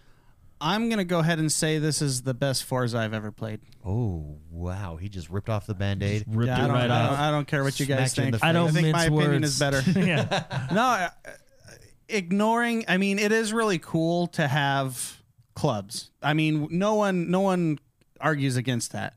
[0.62, 3.62] I'm gonna go ahead and say this is the best Forza I've ever played.
[3.86, 6.26] Oh wow, he just ripped off the band aid.
[6.28, 8.12] ripped Yeah, I it don't, right I, don't, off I don't care what you guys
[8.12, 8.42] Smacked you in think.
[8.42, 9.48] the I don't I think my mince opinion words.
[9.54, 10.00] is better.
[10.00, 11.10] yeah no, uh,
[12.10, 12.86] ignoring.
[12.88, 15.22] I mean, it is really cool to have
[15.56, 16.12] clubs.
[16.22, 17.80] I mean, no one, no one
[18.20, 19.16] argues against that.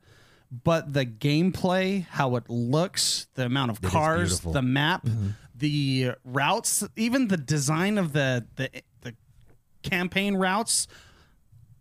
[0.64, 4.52] But the gameplay, how it looks, the amount of is cars, beautiful.
[4.52, 5.06] the map,
[5.54, 8.91] the routes, even the design of the the the
[9.82, 10.86] campaign routes.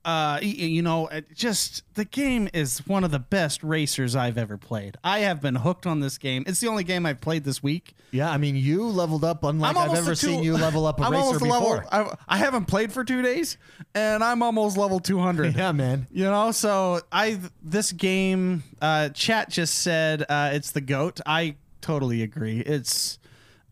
[0.03, 4.97] Uh, you know, just the game is one of the best racers I've ever played.
[5.03, 6.43] I have been hooked on this game.
[6.47, 7.93] It's the only game I've played this week.
[8.09, 11.03] Yeah, I mean, you leveled up unlike I've ever two- seen you level up a
[11.05, 11.47] I'm racer before.
[11.51, 11.83] level.
[11.91, 13.57] I, I haven't played for two days,
[13.93, 15.55] and I'm almost level 200.
[15.55, 16.07] yeah, man.
[16.09, 18.63] You know, so I this game.
[18.81, 21.19] Uh, chat just said uh, it's the goat.
[21.27, 22.61] I totally agree.
[22.61, 23.19] It's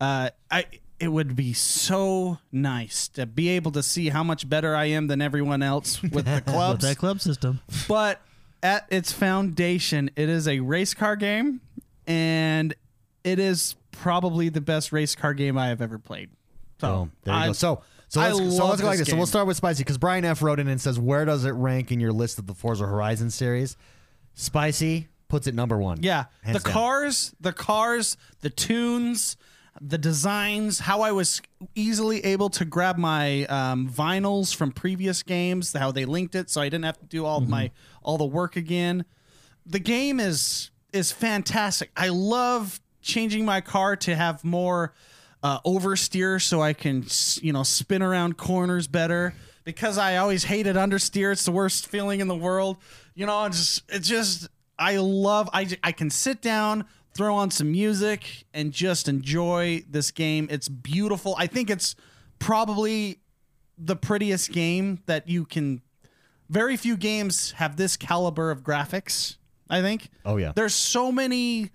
[0.00, 0.66] uh, I.
[1.00, 5.06] It would be so nice to be able to see how much better I am
[5.06, 6.84] than everyone else with the with clubs.
[6.84, 8.20] that club system but
[8.62, 11.62] at its foundation, it is a race car game,
[12.06, 12.74] and
[13.24, 16.28] it is probably the best race car game I have ever played.
[16.80, 17.52] So Oh, there you I- go.
[17.54, 19.12] So, so I let's, so let's go like this this.
[19.12, 21.52] So we'll start with Spicy because Brian F wrote in and says, "Where does it
[21.52, 23.76] rank in your list of the Forza Horizon series?"
[24.34, 26.02] Spicy puts it number one.
[26.02, 26.72] Yeah, Hands the down.
[26.74, 29.36] cars, the cars, the tunes,
[29.80, 31.40] the designs, how I was
[31.74, 36.60] easily able to grab my um, vinyls from previous games, how they linked it, so
[36.60, 37.70] I didn't have to do all my
[38.02, 39.04] all the work again.
[39.66, 41.90] The game is is fantastic.
[41.96, 44.92] I love changing my car to have more
[45.42, 47.04] uh, oversteer, so I can
[47.40, 49.34] you know spin around corners better.
[49.62, 51.32] Because I always hated understeer.
[51.32, 52.78] It's the worst feeling in the world.
[53.14, 57.50] You know, it's just, it's just I love I I can sit down, throw on
[57.50, 60.48] some music and just enjoy this game.
[60.50, 61.34] It's beautiful.
[61.38, 61.94] I think it's
[62.38, 63.18] probably
[63.76, 65.82] the prettiest game that you can
[66.48, 69.36] very few games have this caliber of graphics,
[69.68, 70.08] I think.
[70.24, 70.52] Oh, yeah.
[70.54, 71.70] There's so many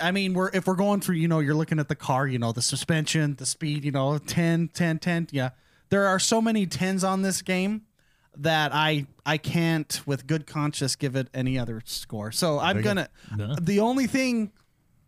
[0.00, 2.38] I mean, we're if we're going through, you know, you're looking at the car, you
[2.38, 5.28] know, the suspension, the speed, you know, 10, 10, 10.
[5.32, 5.50] Yeah.
[5.88, 7.82] There are so many 10s on this game
[8.36, 12.30] that I I can't with good conscience give it any other score.
[12.32, 13.54] So I'm you going to Yeah.
[13.60, 14.52] the only thing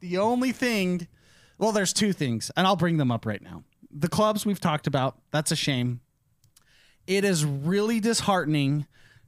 [0.01, 1.07] the only thing
[1.59, 3.63] well, there's two things, and I'll bring them up right now.
[3.91, 6.01] The clubs we've talked about, that's a shame.
[7.07, 8.87] It is really disheartening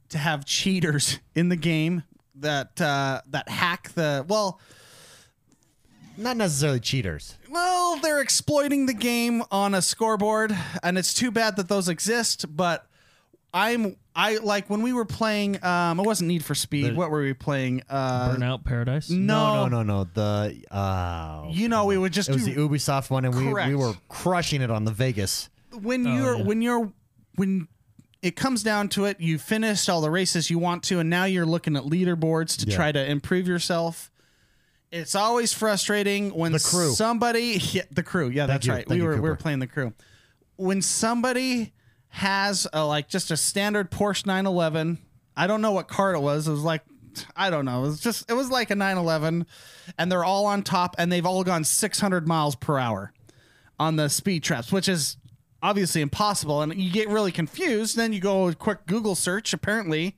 [0.09, 2.03] to have cheaters in the game
[2.35, 4.59] that uh, that hack the well,
[6.17, 7.35] Not necessarily cheaters.
[7.49, 12.45] well, they're exploiting the game on a scoreboard, and it's too bad that those exist.
[12.55, 12.85] But
[13.55, 15.63] I'm I like when we were playing.
[15.63, 16.91] Um, it wasn't Need for Speed.
[16.91, 17.83] The- what were we playing?
[17.89, 19.09] Uh, Burnout Paradise.
[19.09, 20.09] no, No, no, no, no.
[20.13, 23.43] The uh, You know, we would just it was do the Ubisoft one, and we,
[23.49, 23.69] Correct.
[23.69, 25.49] we were crushing it on the Vegas.
[25.81, 26.43] when Oh, you're yeah.
[26.43, 26.91] when you're
[27.35, 27.67] when
[28.21, 31.23] it comes down to it, you finished all the races you want to, and now
[31.25, 32.75] you're looking at leaderboards to Yeah.
[32.75, 34.11] try to improve yourself.
[34.91, 36.91] it's always frustrating when The crew.
[36.93, 38.71] somebody yeah, the crew yeah that's you.
[38.73, 39.41] right Thank we you, were we were Cooper.
[39.41, 39.93] playing the crew
[40.57, 41.73] when somebody
[42.15, 44.99] has a, like just a standard Porsche 911
[45.35, 46.47] I don't know what car it was.
[46.47, 46.81] It was like
[47.35, 47.79] I don't know.
[47.79, 49.45] It was just it was like a 911
[49.97, 53.11] and they're all on top and they've all gone 600 miles per hour
[53.77, 55.17] on the speed traps which is
[55.61, 56.61] obviously impossible.
[56.61, 60.15] And you get really confused then you go a quick Google search apparently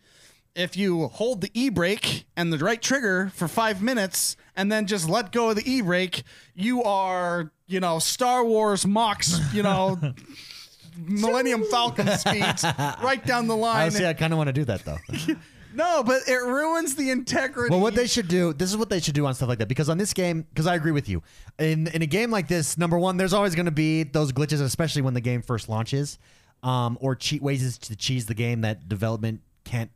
[0.54, 5.08] if you hold the e-brake and the right trigger for five minutes and then just
[5.08, 6.24] let go of the e-brake,
[6.56, 10.00] you are, you know, Star Wars Mox, you know,
[10.98, 13.84] Millennium Falcon speeds right down the line.
[13.84, 14.98] Honestly, I kind of want to do that though.
[15.74, 17.72] no, but it ruins the integrity.
[17.72, 19.68] Well, what they should do, this is what they should do on stuff like that.
[19.68, 21.22] Because on this game, because I agree with you,
[21.60, 24.62] in in a game like this, number one, there's always going to be those glitches,
[24.62, 26.18] especially when the game first launches,
[26.64, 29.92] um, or cheat ways to cheese the game that development can't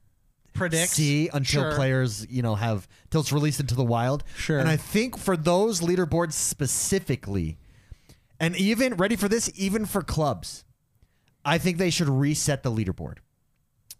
[0.54, 1.76] predict see until Sure.
[1.76, 4.24] players, you know, have till it's released into the wild.
[4.36, 4.60] Sure.
[4.60, 7.58] And I think for those leaderboards specifically,
[8.40, 10.64] and even ready for this, even for clubs,
[11.44, 13.18] I think they should reset the leaderboard.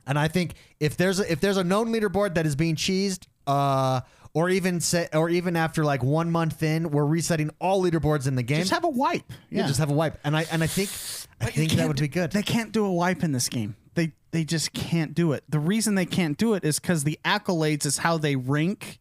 [0.06, 3.28] And I think if there's a, if there's a known leaderboard that is being cheesed,
[3.48, 4.02] uh,
[4.34, 8.36] or even say, or even after like one month in, we're resetting all leaderboards in
[8.36, 8.60] the game.
[8.60, 9.32] Just have a wipe.
[9.50, 10.18] yeah, just have a wipe.
[10.24, 10.90] And I and I think
[11.42, 12.32] I But think that would be good.
[12.32, 13.76] They can't do a wipe in this game.
[13.94, 15.44] They they just can't do it.
[15.50, 19.00] The reason they can't do it is because the accolades is how they rank.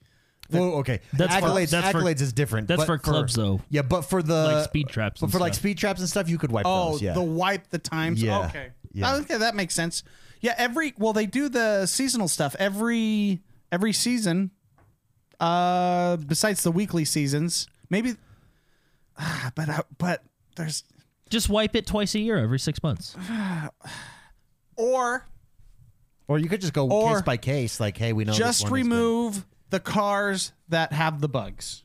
[0.59, 1.01] Well, okay.
[1.13, 1.71] That's for- accolades.
[1.71, 2.69] that's for- accolades is different.
[2.69, 3.61] that's but for clubs, though.
[3.71, 5.61] Yeah, but for the Like speed traps But and for like stuff.
[5.63, 7.03] speed traps and stuff, you could wipe Oh, those.
[7.03, 7.13] Yeah.
[7.15, 8.23] the wipe the times.
[8.23, 8.47] Yeah.
[8.47, 8.71] Okay.
[8.93, 9.17] Yeah.
[9.17, 10.03] Okay, that makes sense.
[10.41, 14.51] Yeah, every well they do the seasonal stuff every every season.
[15.39, 17.67] Uh besides the weekly seasons.
[17.89, 18.17] Maybe
[19.19, 20.23] ah, but uh, but
[20.57, 20.85] there's
[21.29, 23.17] Just wipe it twice a year, every six months.
[24.77, 25.27] or
[26.29, 27.81] or you could just go Or case by case.
[27.81, 28.33] Like, hey, we know.
[28.33, 28.93] this just one is good.
[28.95, 31.85] remove the cars that have the bugs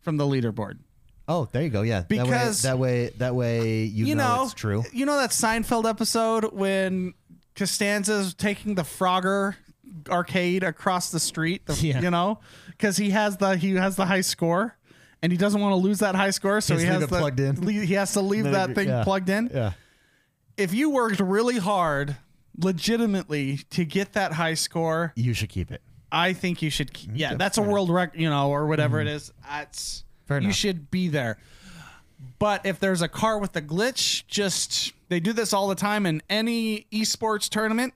[0.00, 0.78] from the leaderboard.
[1.26, 1.82] Oh, there you go.
[1.82, 4.84] Yeah, Because- that way, that way, that way you, you know, know, it's true.
[4.92, 7.12] You know that Seinfeld episode when
[7.54, 9.56] Costanza's taking the Frogger
[10.08, 11.66] arcade across the street.
[11.66, 12.00] the- Yeah.
[12.00, 14.76] You know, because he has the he has the high score,
[15.22, 17.00] and he doesn't want to lose that high score, so He he has to has
[17.00, 17.66] leave it the, plugged in.
[17.66, 19.04] le- He has to leave that thing yeah.
[19.04, 19.50] plugged in.
[19.52, 19.72] Yeah.
[20.56, 22.16] If you worked really hard,
[22.56, 25.82] legitimately to get that high score, You should keep it.
[26.10, 26.92] I think you should.
[26.92, 27.18] keep- mm-hmm.
[27.18, 29.08] Yeah, that's a world record, you know, or whatever mm-hmm.
[29.08, 29.32] it is.
[29.48, 30.56] That's Fair you enough.
[30.56, 31.38] should be there.
[32.38, 36.06] But if there's a car with a glitch, just they do this all the time
[36.06, 37.94] in any esports tournament.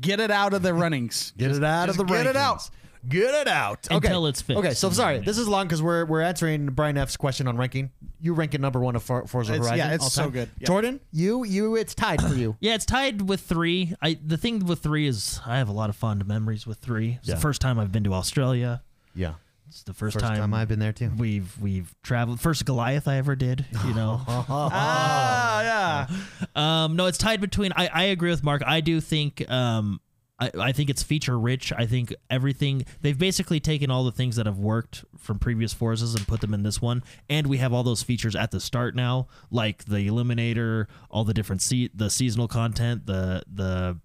[0.00, 1.32] Get it out of the runnings.
[1.38, 2.32] Get Just- it out just of the runnings.
[2.32, 2.68] Get it out.
[3.08, 3.96] Get it out okay.
[4.08, 4.58] Until it's fixed.
[4.58, 7.90] Okay, so sorry, this is long because we're we're answering Brian F's question on ranking.
[8.20, 9.86] You rank it number one of For- Forza It's- Horizon.
[9.88, 10.30] yeah, it's all so time.
[10.30, 10.50] good.
[10.58, 10.66] Yeah.
[10.66, 12.56] Jordan, you you it's tied for you.
[12.60, 13.94] Yeah, it's tied with three.
[14.00, 17.16] I the thing with three is I have a lot of fond memories with three.
[17.18, 17.34] It's Yeah.
[17.34, 18.82] the first time I've been to Australia.
[19.14, 19.34] yeah,
[19.68, 21.10] It's the first, first time, I've been there too.
[21.16, 22.40] we've we've traveled.
[22.40, 23.66] First Goliath I ever did.
[23.86, 24.20] You know.
[24.28, 26.06] Ah, yeah.
[26.56, 27.72] Um, no, it's tied between.
[27.74, 28.62] I, I agree with Mark.
[28.64, 29.48] I do think.
[29.50, 30.00] Um,
[30.44, 31.72] I, I think it's feature rich.
[31.76, 36.16] I think everything they've basically taken all the things that have worked from previous Forzas
[36.16, 38.94] and put them in this one, and we have all those features at the start
[38.94, 43.98] now, like the Eliminator, all the different se- the seasonal content, the the.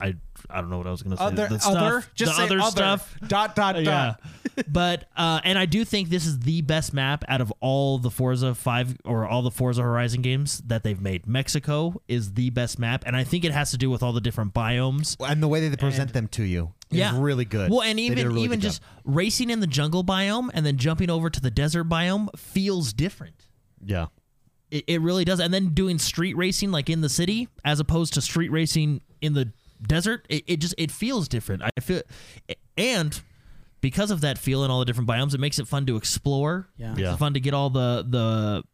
[0.00, 0.16] I,
[0.50, 1.22] I don't know what I was gonna say.
[1.24, 2.70] Other, the stuff, other, just the say other other.
[2.70, 3.16] stuff.
[3.28, 4.20] Dot dot uh, Yeah, dot.
[4.68, 8.10] But uh, and I do think this is the best map out of all the
[8.10, 11.26] Forza Five or all the Forza Horizon games that they've made.
[11.26, 14.20] Mexico is the best map, and I think it has to do with all the
[14.20, 15.16] different biomes.
[15.20, 17.70] And the way that they present them to you is Yeah, really good.
[17.70, 18.90] Well, and They did a even really even just job.
[19.04, 23.46] racing in the jungle biome and then jumping over to the desert biome feels different.
[23.84, 24.06] yeah,
[24.70, 25.40] It, it really does.
[25.40, 29.32] And then doing street racing like in the city as opposed to street racing in
[29.34, 29.52] the
[29.86, 31.62] desert, it, it just it feels different.
[31.62, 32.02] I feel
[32.76, 33.20] and
[33.82, 36.68] because of that feel and all the different biomes, it makes it fun to explore.
[36.78, 36.94] Yeah.
[36.96, 37.10] Yeah.
[37.10, 38.64] It's fun to get all the the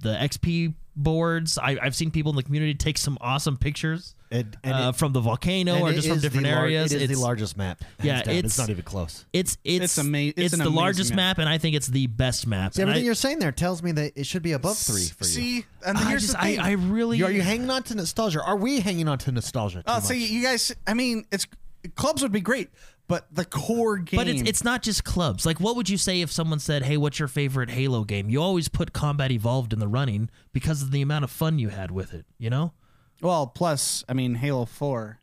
[0.00, 1.58] the XP boards.
[1.58, 4.96] I, I've seen people in the community take some awesome pictures and, and uh, it-
[4.96, 6.92] from the volcano and or just from is the different lar- areas.
[6.92, 7.82] It is It's- the largest map.
[8.02, 9.24] Yeah, it's- it's not even close.
[9.32, 11.16] It's it's It's ama- it's it's an the largest map.
[11.16, 12.74] map, and I think it's the best map.
[12.74, 15.24] See, everything I- you're saying there tells me that it should be above three for
[15.24, 15.30] you.
[15.30, 16.60] See, and I here's just the I, thing.
[16.60, 18.42] I really You- are you hanging on to nostalgia?
[18.42, 19.82] Are we hanging on to nostalgia?
[19.86, 20.04] Oh, much?
[20.04, 20.72] so you guys.
[20.86, 21.46] I mean, it's
[21.94, 22.68] clubs would be great,
[23.08, 24.18] but the core game.
[24.18, 25.44] But it's it's not just clubs.
[25.44, 28.40] Like, what would you say if someone said, "Hey, what's your favorite Halo game?" You
[28.40, 31.90] always put Combat Evolved in the running because of the amount of fun you had
[31.90, 32.26] with it.
[32.38, 32.72] You know?
[33.20, 33.46] well.
[33.48, 35.18] Plus, I mean, Halo Four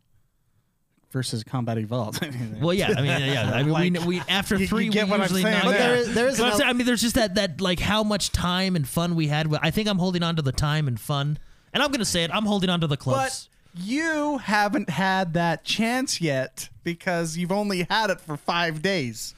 [1.12, 2.28] versus Combat Evolved.
[2.60, 2.90] Well, yeah.
[2.98, 3.52] I mean, yeah.
[3.54, 5.62] I mean, Like, we, we after you- you three, get we what I'm usually saying
[5.64, 8.04] But there is there is I'm an, I mean, there's just that that like how
[8.04, 9.48] much time and fun we had.
[9.62, 11.38] I think I'm holding on to the time and fun,
[11.72, 12.32] and I'm gonna say it.
[12.34, 13.50] I'm holding on to the clubs.
[13.78, 19.36] You haven't had that chance yet because you've only had it for five days.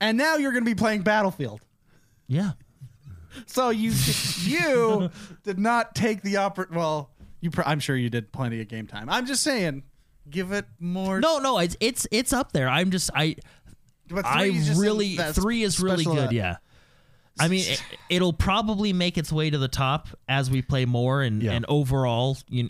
[0.00, 1.60] and now you're going to be playing Battlefield.
[2.26, 2.52] Yeah.
[3.46, 3.92] So you
[4.42, 5.10] you
[5.44, 7.10] did not take the oppor Well,
[7.40, 9.08] you pr- I'm sure you did plenty of game time.
[9.08, 9.82] I'm just saying,
[10.28, 11.20] give it more.
[11.20, 12.68] No, no, it's it's it's up there.
[12.68, 13.36] I'm just I
[14.08, 16.32] but I three is just really three is really special, good.
[16.32, 16.56] Yeah.
[17.40, 21.22] I mean, it, it'll probably make its way to the top as we play more,
[21.22, 21.52] and, Yeah.
[21.52, 22.68] and overall, you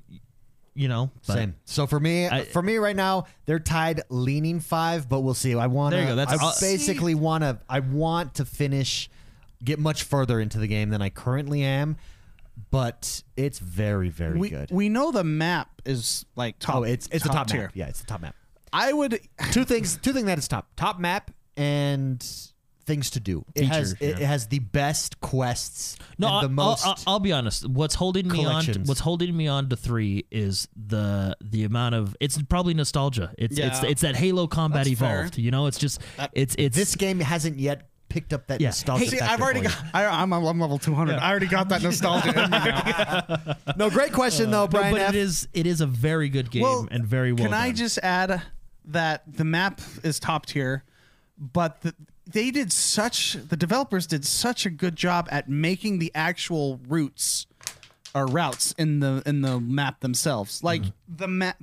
[0.78, 1.54] you know, but Same.
[1.64, 5.08] So for me, I- for me right now, they're tied, leaning five.
[5.08, 5.54] But we'll see.
[5.56, 5.90] I want.
[5.90, 6.14] There you go.
[6.14, 7.58] That's- I I'll- basically want to.
[7.68, 9.10] I want to finish,
[9.64, 11.96] get much further into the game than I currently am.
[12.70, 14.70] But it's very, very We, good.
[14.70, 16.76] we know the map is like top.
[16.76, 17.62] oh, it's it's the top tier.
[17.62, 17.70] map.
[17.74, 18.34] Yeah, it's the top map.
[18.72, 19.20] I would.
[19.50, 19.96] two things.
[19.96, 20.68] Two things that is top.
[20.76, 22.24] Top map and
[22.88, 23.44] things to do.
[23.54, 24.26] It has Features, it, yeah.
[24.26, 25.96] has the best quests.
[26.18, 26.84] No, and I'll, the most.
[26.86, 27.68] I'll, I'll be honest.
[27.68, 28.44] What's holding me on?
[28.44, 28.88] To, collections.
[28.88, 32.16] what's holding me on to three is the the amount of.
[32.18, 33.32] It's probably nostalgia.
[33.38, 33.88] It's it's Yeah.
[33.90, 35.18] it's that Halo Combat That's fair.
[35.20, 35.38] Evolved.
[35.38, 38.68] You know, it's just uh, it's it's this game hasn't yet picked up that Yeah.
[38.68, 39.04] nostalgia.
[39.04, 39.84] Hey, See, I've already for got.
[39.94, 41.16] I, I'm, I'm level 200.
[41.18, 43.54] I already got that nostalgia in me now.
[43.76, 44.92] No, great question uh, though, No, Brian.
[44.94, 45.10] but F.
[45.10, 47.44] it is it is a very good game Well, and very well.
[47.44, 47.76] Can I done.
[47.76, 48.40] just add
[48.86, 50.84] that the map is top tier,
[51.36, 51.94] but the,
[52.30, 57.46] they did such the developers did such a good job at making the actual routes
[58.14, 60.62] or routes in the in the map themselves.
[60.62, 61.16] Like mm-hmm.
[61.16, 61.56] the map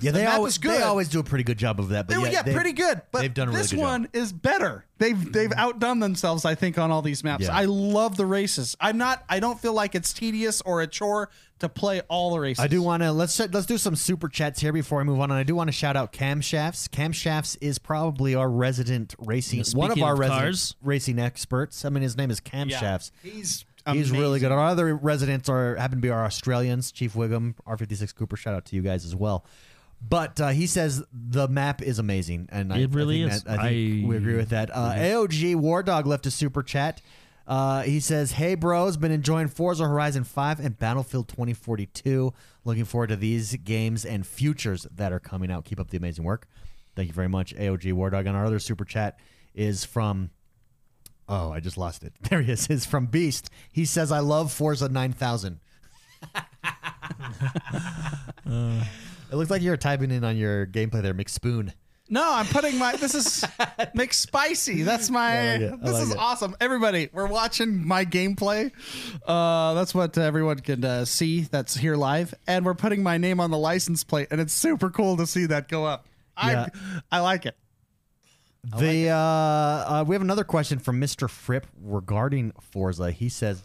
[0.00, 0.78] Yeah, The they map always is good.
[0.78, 2.08] they always do a pretty good job of that.
[2.08, 3.02] But They, yeah, yeah, they- pretty good.
[3.10, 3.84] But they've done a really this good job.
[3.84, 4.84] one is better.
[4.98, 5.56] They've they've mm.
[5.56, 7.44] outdone themselves, I think, on all these maps.
[7.44, 7.56] Yeah.
[7.56, 8.76] I love the races.
[8.80, 9.24] I'm not.
[9.28, 12.62] I don't feel like it's tedious or a chore to play all the races.
[12.62, 15.30] I do want to let's let's do some super chats here before I move on,
[15.30, 16.88] and I do want to shout out Camshafts.
[16.88, 20.76] Camshafts is probably our resident racing, Speaking one of our of resident cars.
[20.82, 21.84] racing experts.
[21.84, 22.64] I mean, his name is Yeah.
[22.64, 23.10] Camshafts.
[23.22, 24.50] He's He's really good.
[24.50, 28.36] Our other residents are happen to be our Australians, Chief Wiggum, R56 Cooper.
[28.36, 29.44] Shout out to you guys as well.
[30.06, 33.42] But uh, he says the map is amazing, and I, It really I think is.
[33.44, 34.70] That, I think I- we agree with that.
[34.74, 37.00] Uh, AOG War Dog left a super chat.
[37.46, 42.32] Uh, he says, "Hey bros, been enjoying Forza Horizon 5 and Battlefield 2042.
[42.64, 45.64] Looking forward to these games and futures that are coming out.
[45.64, 46.48] Keep up the amazing work.
[46.96, 48.26] Thank you very much, AOG War Dog.
[48.26, 49.18] And our other super chat
[49.54, 50.30] is from
[51.28, 52.12] Oh, I just lost it.
[52.28, 52.66] There he is.
[52.68, 53.48] Is from Beast.
[53.72, 55.60] He says, "I love Forza 9000."
[59.34, 61.72] it looks like you're typing in on your gameplay there, McSpoon.
[62.08, 62.94] No, I'm putting my.
[62.94, 63.40] This is
[63.96, 64.84] McSpicy.
[64.84, 65.56] That's my.
[65.56, 66.18] Yeah, like this like is it.
[66.18, 66.54] awesome.
[66.60, 68.70] Everybody, we're watching my gameplay.
[69.26, 71.40] Uh, that's what everyone can uh, see.
[71.40, 74.88] That's here live, and we're putting my name on the license plate, and it's super
[74.88, 76.06] cool to see that go up.
[76.38, 76.68] Yeah.
[77.10, 77.56] I I like it.
[78.78, 81.28] The uh, uh, we have another question from Mr.
[81.28, 83.10] Fripp regarding Forza.
[83.10, 83.64] He says,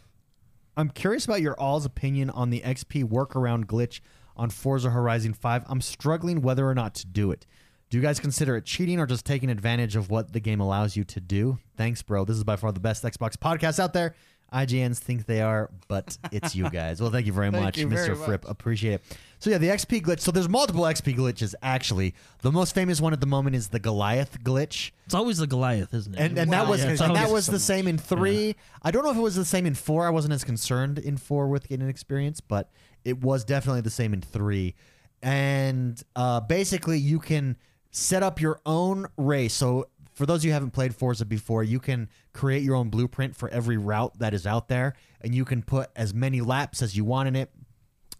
[0.75, 3.99] "I'm curious about your all's opinion on the XP workaround glitch
[4.39, 5.65] on Forza Horizon 5.
[5.67, 7.45] I'm struggling whether or not to do it.
[7.89, 10.95] Do you guys consider it cheating or just taking advantage of what the game allows
[10.95, 11.60] you to do?
[11.75, 12.23] Thanks, bro.
[12.23, 14.15] This is by far the best Xbox podcast out there.
[14.54, 17.02] IGNs think they are, but it's you guys.
[17.02, 17.89] Well, thank you very Thank much, you Mr.
[17.89, 18.43] very Fripp.
[18.43, 18.52] much.
[18.52, 19.04] Appreciate it.
[19.39, 20.21] So yeah, the XP glitch.
[20.21, 22.15] So there's multiple XP glitches actually.
[22.41, 24.92] The most famous one at the moment is the Goliath glitch.
[25.06, 26.19] It's always the Goliath, isn't it?
[26.19, 27.62] And, and that was yeah, and that was so the much.
[27.63, 28.56] same in three.
[28.81, 30.06] I don't know if it was the same in four.
[30.08, 32.71] I wasn't as concerned in four with getting experience, but
[33.06, 34.75] it was definitely the same in three.
[35.21, 37.58] And uh, basically, you can
[37.91, 39.54] set up your own race.
[39.54, 42.89] So for those of you who haven't played Forza before, you can create your own
[42.89, 46.81] blueprint for every route that is out there, and you can put as many laps
[46.81, 47.52] as you want in it.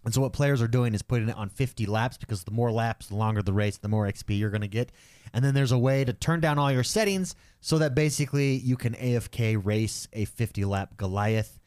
[0.04, 2.72] And so what players are doing is putting it on 50 laps because the more
[2.72, 4.92] laps, the longer the race, the more XP you're going to get.
[5.34, 8.76] And then there's a way to turn down all your settings so that basically you
[8.76, 11.59] can AFK race a 50 lap Goliath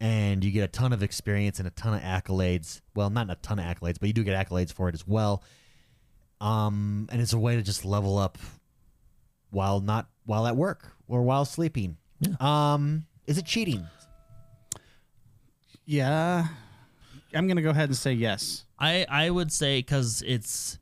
[0.00, 2.80] and you get a ton of experience and a ton of accolades.
[2.94, 5.42] Well, not a ton of accolades, but you do get accolades for it as well.
[6.40, 8.38] Um, and it's a way to just level up
[9.50, 11.96] while not while at work or while sleeping.
[12.20, 12.34] Yeah.
[12.40, 13.86] Um, is it cheating?
[15.84, 16.46] Yeah,
[17.34, 18.64] I'm gonna go ahead and say yes.
[18.78, 20.78] I I would say because it's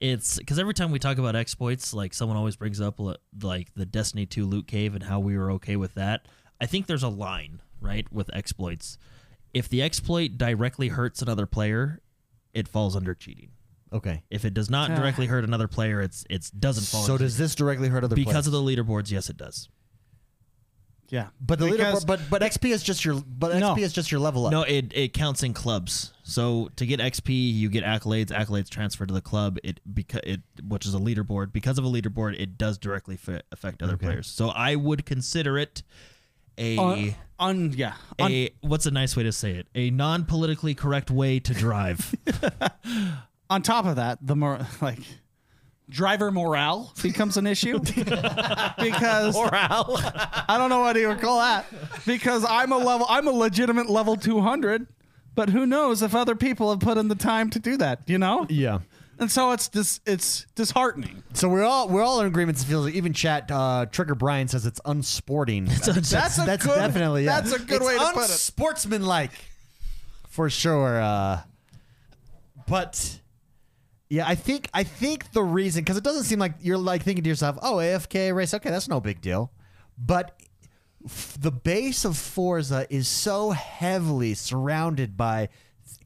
[0.00, 3.00] it's because every time we talk about exploits, like someone always brings up
[3.42, 6.26] like the Destiny 2 loot cave and how we were okay with that.
[6.60, 8.98] I think there's a line right with exploits.
[9.54, 12.00] If the exploit directly hurts another player,
[12.52, 13.50] it falls under cheating.
[13.92, 14.22] Okay.
[14.30, 17.04] If it does not directly hurt another player, it's it doesn't fall.
[17.04, 18.26] So under does this directly hurt other players?
[18.26, 18.46] because players?
[18.48, 19.10] of the leaderboards?
[19.10, 19.68] Yes, it does.
[21.08, 23.74] Yeah, But the Because- leaderboard, but but XP is just your but No.
[23.76, 24.50] XP is just your level up.
[24.50, 26.12] No, it, it counts in clubs.
[26.24, 28.30] So to get XP, you get accolades.
[28.30, 29.56] Accolades transfer to the club.
[29.62, 31.52] It because it which is a leaderboard.
[31.52, 34.06] Because of a leaderboard, it does directly fa- affect other Okay.
[34.06, 34.26] players.
[34.26, 35.84] So I would consider it
[36.58, 39.66] a on, on yeah, on, a what's a nice way to say it?
[39.74, 42.14] A non politically correct way to drive.
[43.50, 45.00] on top of that, the more like
[45.88, 47.78] driver morale becomes an issue
[48.78, 50.00] because Morale.
[50.48, 51.66] I don't know what you would call that
[52.04, 54.88] because I'm a level I'm a legitimate level 200
[55.34, 58.18] but who knows if other people have put in the time to do that you
[58.18, 58.80] know yeah.
[59.18, 62.60] And so it's dis, it's disheartening So we're all we're all in agreement.
[62.60, 63.50] It feels like even chat.
[63.50, 65.66] Uh, Trigger Brian says it's unsporting.
[65.66, 67.40] that's a that's good, definitely yeah.
[67.40, 69.32] that's a good It's way to put it unsportsmanlike,
[70.28, 71.00] for sure.
[71.00, 71.40] Uh,
[72.66, 73.20] but
[74.08, 77.24] yeah, I think I think the reason because it doesn't seem like you're like thinking
[77.24, 79.50] to yourself, "Oh, AFK race, okay, that's no big deal,"
[79.98, 80.40] but
[81.04, 85.48] f- the base of Forza is so heavily surrounded by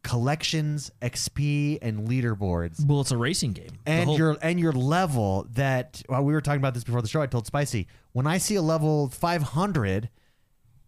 [0.02, 3.68] collections, XP, and leaderboards Well, it's a racing game.
[3.84, 7.02] The and whole- your and your level that well, we were talking about this before
[7.02, 7.20] the show.
[7.22, 10.08] I told Spicy when I see a level 500,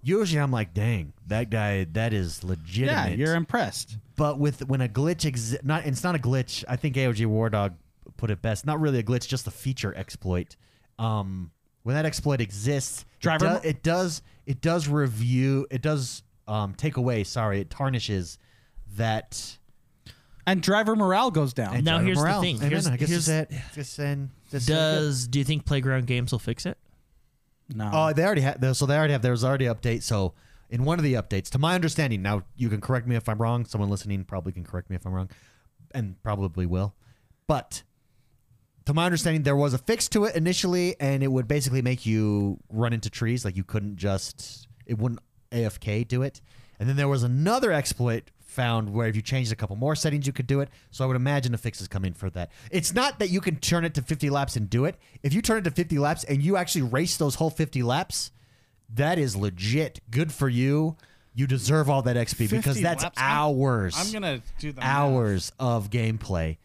[0.02, 3.18] usually I'm like, dang, that guy that is yeah legitimate.
[3.18, 6.64] you're impressed but with when a glitch exi- not it's not a glitch.
[6.68, 7.74] I think AOG War Dog
[8.16, 8.66] put it best.
[8.66, 10.56] Not really a glitch, just a feature exploit.
[10.98, 11.50] Um,
[11.82, 16.22] when that exploit exists, Driver it, mo- do- it does it does review it does
[16.48, 17.24] um, take away.
[17.24, 18.38] Sorry, it tarnishes
[18.96, 19.58] that.
[20.46, 22.40] and driver morale goes down and Now driver here's the morale.
[22.42, 22.56] thing.
[22.56, 22.68] Amen.
[22.70, 23.60] Here's- I guess here's- it's it.
[23.74, 24.30] Just saying-
[24.66, 26.76] does do you think Playground Games will fix it?
[27.74, 28.76] no Oh, they already have.
[28.76, 29.22] So they already have.
[29.22, 30.02] There was already update.
[30.02, 30.34] So
[30.68, 33.40] in one of the updates, to my understanding, now you can correct me if I'm
[33.40, 33.64] wrong.
[33.64, 35.30] Someone listening probably can correct me if I'm wrong,
[35.94, 36.94] and probably will.
[37.46, 37.82] But
[38.84, 42.04] to my understanding, there was a fix to it initially, and it would basically make
[42.04, 43.44] you run into trees.
[43.44, 44.66] Like you couldn't just.
[44.86, 45.20] It wouldn't
[45.52, 46.40] AFK do it.
[46.80, 50.26] And then there was another exploit found where if you changed a couple more settings,
[50.26, 50.68] you could do it.
[50.90, 52.52] So I would imagine a fix is coming for that.
[52.70, 54.96] It's not that you can turn it to 50 laps and do it.
[55.22, 58.30] If you turn it to 50 laps and you actually race those whole 50 laps,
[58.94, 60.00] that is legit.
[60.10, 60.96] Good for you.
[61.34, 63.18] You deserve all that XP because that's laps?
[63.18, 63.94] I'm- hours.
[63.96, 66.58] I'm gonna do the hours of gameplay.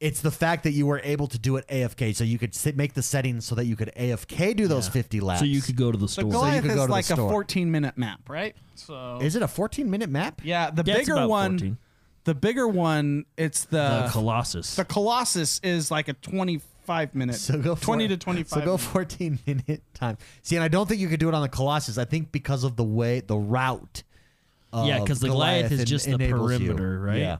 [0.00, 2.76] It's the fact that you were able to do it AFK, so you could sit,
[2.76, 5.40] make the settings so that you could AFK do those 50 laps.
[5.40, 6.30] So you could go to the The store.
[6.30, 7.30] Goliath could go to is the like a store.
[7.30, 8.54] 14 minute map, right?
[8.76, 10.40] So Is it a 14 minute map?
[10.44, 11.78] yeah, the Yeah, it's bigger about one, 14.
[12.24, 14.76] the bigger one, it's the the Colossus.
[14.76, 18.48] the Colossus is like a 25 minute, So go 20 for, to 25.
[18.50, 18.80] So go minute.
[18.80, 20.16] 14 14 minute time.
[20.42, 21.98] See, and I don't think you could do it on the Colossus.
[21.98, 24.04] I think because of the way the route.
[24.72, 26.58] Yeah, because the Goliath is en- just the enables you.
[26.58, 27.18] perimeter, right?
[27.18, 27.38] Yeah.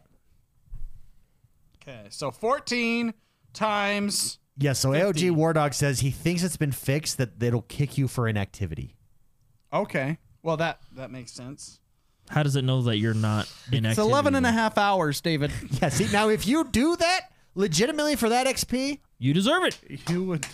[1.88, 3.14] Okay, so 14
[3.54, 4.38] times.
[4.58, 4.72] Yeah.
[4.74, 5.30] So 50.
[5.30, 8.94] AOG War Dog says he thinks it's been fixed that it'll kick you for inactivity.
[9.72, 11.80] Okay, well that that makes sense.
[12.28, 15.20] How does it know that you're not in It's activity 11 and a half hours,
[15.22, 15.50] David.
[15.80, 15.88] Yeah.
[15.88, 19.78] See, now if you do that legitimately for that XP, You deserve it.
[20.10, 20.46] You would.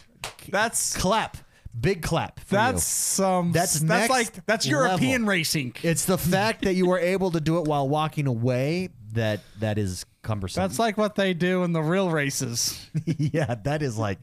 [0.51, 1.37] That's clap,
[1.79, 2.39] big clap.
[2.41, 2.81] For that's you.
[2.81, 3.53] some.
[3.53, 4.87] That's that's like that's level.
[4.87, 5.75] European racing.
[5.83, 9.79] It's the fact that you were able to do it while walking away that that
[9.79, 10.63] is cumbersome.
[10.63, 12.91] That's like what they do in the real races.
[13.05, 14.19] yeah, that is like.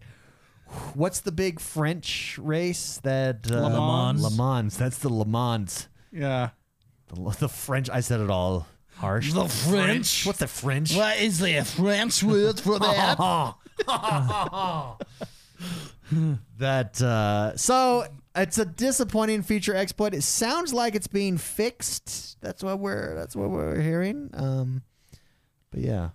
[0.93, 4.23] What's the big French race that uh, Le Mans.
[4.23, 4.77] Le Mans.
[4.77, 5.89] That's the Le Mans.
[6.11, 6.49] Yeah.
[7.07, 7.89] The, the French.
[7.89, 9.33] I said it all harsh.
[9.33, 10.25] The French?
[10.25, 10.95] What's the French?
[10.95, 13.17] What is the French word for that?
[16.57, 20.13] that uh, so it's a disappointing feature exploit.
[20.13, 22.39] It sounds like it's being fixed.
[22.41, 24.29] That's what we're that's what we're hearing.
[24.33, 24.83] Um,
[25.71, 26.09] but yeah,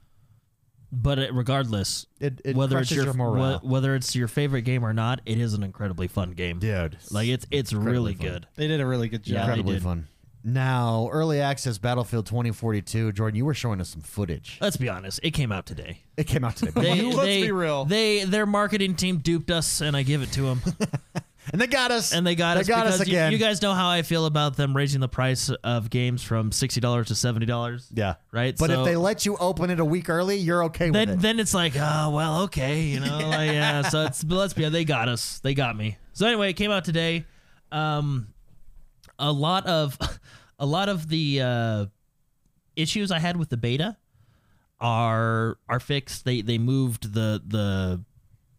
[0.92, 3.58] But it, regardless, it, it whether it's crushes your, morale.
[3.58, 6.58] wh- whether it's your favorite game or not, it is an incredibly fun game.
[6.58, 6.96] dude.
[7.10, 8.26] Like it's it's really fun.
[8.26, 8.46] good.
[8.56, 9.34] They did a really good job.
[9.34, 10.08] they incredibly fun.
[10.48, 13.10] Now, early access Battlefield 2042.
[13.10, 14.58] Jordan, you were showing us some footage.
[14.60, 16.02] Let's be honest, it came out today.
[16.16, 17.84] It came out today, They, Let's they- be real.
[17.84, 20.62] They their marketing team duped us, and I give it to them.
[21.52, 22.12] and they got us.
[22.12, 23.32] and they got they us got because us you- again.
[23.32, 26.80] You, guys know how I feel about them raising the price of games from sixty
[26.80, 27.88] dollars to seventy dollars.
[27.94, 30.86] yeah, Right, But so- if they let you open it a week early, you're okay
[30.86, 31.20] with Then it.
[31.20, 33.82] then it's like, oh well, okay, you know, like, yeah.
[33.82, 35.96] So it's but let's be they got us, they got me.
[36.12, 37.24] So anyway, it came out today.
[37.72, 38.28] Um,
[39.18, 39.98] a lot of
[40.58, 41.86] a lot of the uh,
[42.76, 43.96] issues I had with the beta
[44.80, 46.24] are are fixed.
[46.24, 48.02] They they moved the the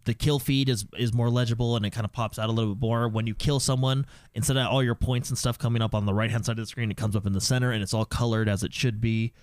[0.07, 2.73] the kill feed is is more legible and it kind of pops out a little
[2.73, 3.07] bit more.
[3.07, 6.13] When you kill someone instead of all your points and stuff coming up on the
[6.13, 8.05] right hand side of the screen it comes up in the center and it's all
[8.05, 9.33] colored as it should be.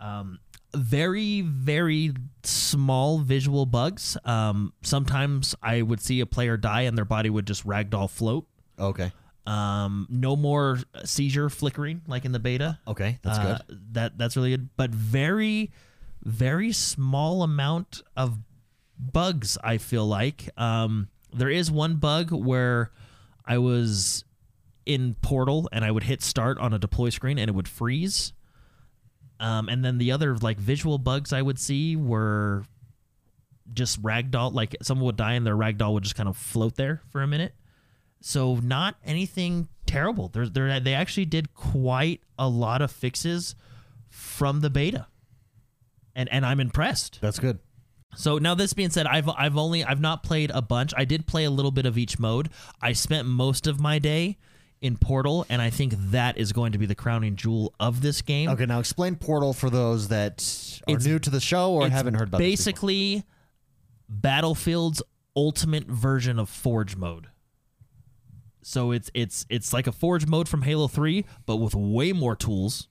[0.00, 0.38] Um,
[0.74, 2.12] very very
[2.44, 4.16] small visual bugs.
[4.24, 8.46] Um, sometimes i would see a player die and their body would just ragdoll float.
[8.78, 9.12] Okay,
[9.44, 12.78] um, no more seizure flickering like in the beta.
[12.86, 13.80] Okay, that's uh, good.
[13.92, 15.72] That that's really good, but very,
[16.22, 18.38] very small amount of
[19.02, 19.58] bugs.
[19.62, 22.90] I feel like um, there is one bug where
[23.44, 24.24] I was
[24.86, 28.32] in Portal and I would hit start on a deploy screen and it would freeze.
[29.40, 32.64] Um, and then the other like visual bugs I would see were
[33.72, 37.02] just ragdoll like someone would die and their ragdoll would just kind of float there
[37.10, 37.54] for a minute.
[38.20, 40.28] So not anything terrible.
[40.28, 43.56] They're, they're, they actually did quite a lot of fixes
[44.12, 45.06] from the beta,
[46.14, 47.18] and and I'm impressed.
[47.20, 47.58] That's good.
[48.14, 50.92] So now this being said, I've I've only I've not played a bunch.
[50.96, 52.50] I did play a little bit of each mode.
[52.80, 54.36] I spent most of my day
[54.80, 58.20] in Portal, and I think that is going to be the crowning jewel of this
[58.20, 58.50] game.
[58.50, 60.42] Okay, now explain Portal for those that
[60.88, 63.24] are It's- new to the show or haven't heard about basically
[64.08, 65.02] Battlefield's
[65.34, 67.28] ultimate version of Forge mode.
[68.62, 72.36] So it's it's it's like a Forge mode from Halo 3, but with way more
[72.36, 72.88] tools.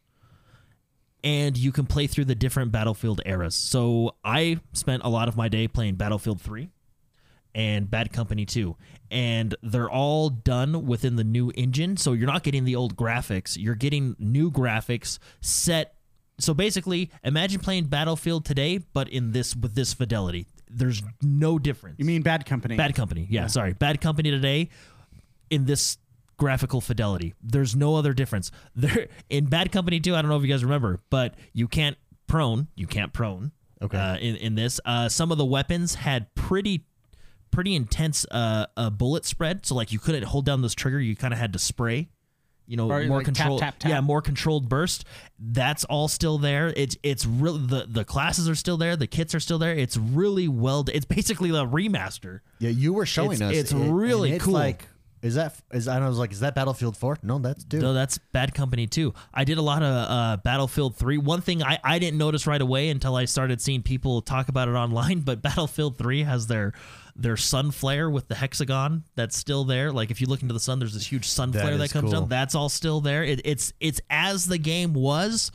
[1.24, 3.56] And you can play through the different Battlefield eras.
[3.56, 6.70] So I spent a lot of my day playing Battlefield 3
[7.54, 8.76] and Bad Company 2.
[9.12, 11.98] And they're all done within the new engine.
[11.98, 13.56] So you're not getting the old graphics.
[13.58, 15.96] You're getting new graphics set.
[16.40, 20.48] So basically, imagine playing Battlefield today, but in this with this fidelity.
[20.70, 22.00] There's no difference.
[22.00, 22.78] You mean Bad Company?
[22.78, 23.28] Bad Company.
[23.30, 23.74] Yeah, sorry.
[23.74, 24.70] Bad Company today
[25.50, 25.98] in this
[26.42, 27.36] graphical fidelity.
[27.44, 28.50] There's no other difference.
[28.76, 31.98] There in Bad Company 2, I don't know if you guys remember, but you can't
[32.26, 33.52] prone, you can't prone.
[33.80, 33.96] Okay.
[33.96, 36.86] Uh, in in this, uh, some of the weapons had pretty
[37.52, 41.16] pretty intense uh, uh bullet spread, so like you couldn't hold down this trigger, you
[41.16, 42.10] kind of had to spray.
[42.66, 43.60] You know, Or more like tap, control.
[43.60, 43.90] tap, tap.
[43.92, 45.04] Yeah, more controlled burst.
[45.38, 46.74] That's all still there.
[46.76, 48.96] It's it's really the the classes are still there.
[48.96, 49.76] The kits are still there.
[49.76, 50.86] It's really well.
[50.92, 52.40] It's basically a remaster.
[52.60, 53.56] Yeah, you were showing It's- us.
[53.58, 54.54] it's it, and really it's cool.
[54.54, 54.88] Like,
[55.22, 57.18] is that is I was like, is that Battlefield Four?
[57.22, 57.80] No, that's two.
[57.80, 59.14] No, that's Bad Company too.
[59.34, 61.18] I did a lot of uh, Battlefield 3.
[61.20, 64.68] One thing I, I didn't notice right away until I started seeing people talk about
[64.68, 66.74] it online, but Battlefield 3 has their
[67.16, 69.92] their sun flare with the hexagon that's still there.
[69.92, 72.12] Like if you look into the sun, there's this huge sun That flare that comes
[72.12, 72.22] cool.
[72.22, 72.30] down.
[72.30, 73.24] That's all still there.
[73.24, 75.52] It, it's it's as the game was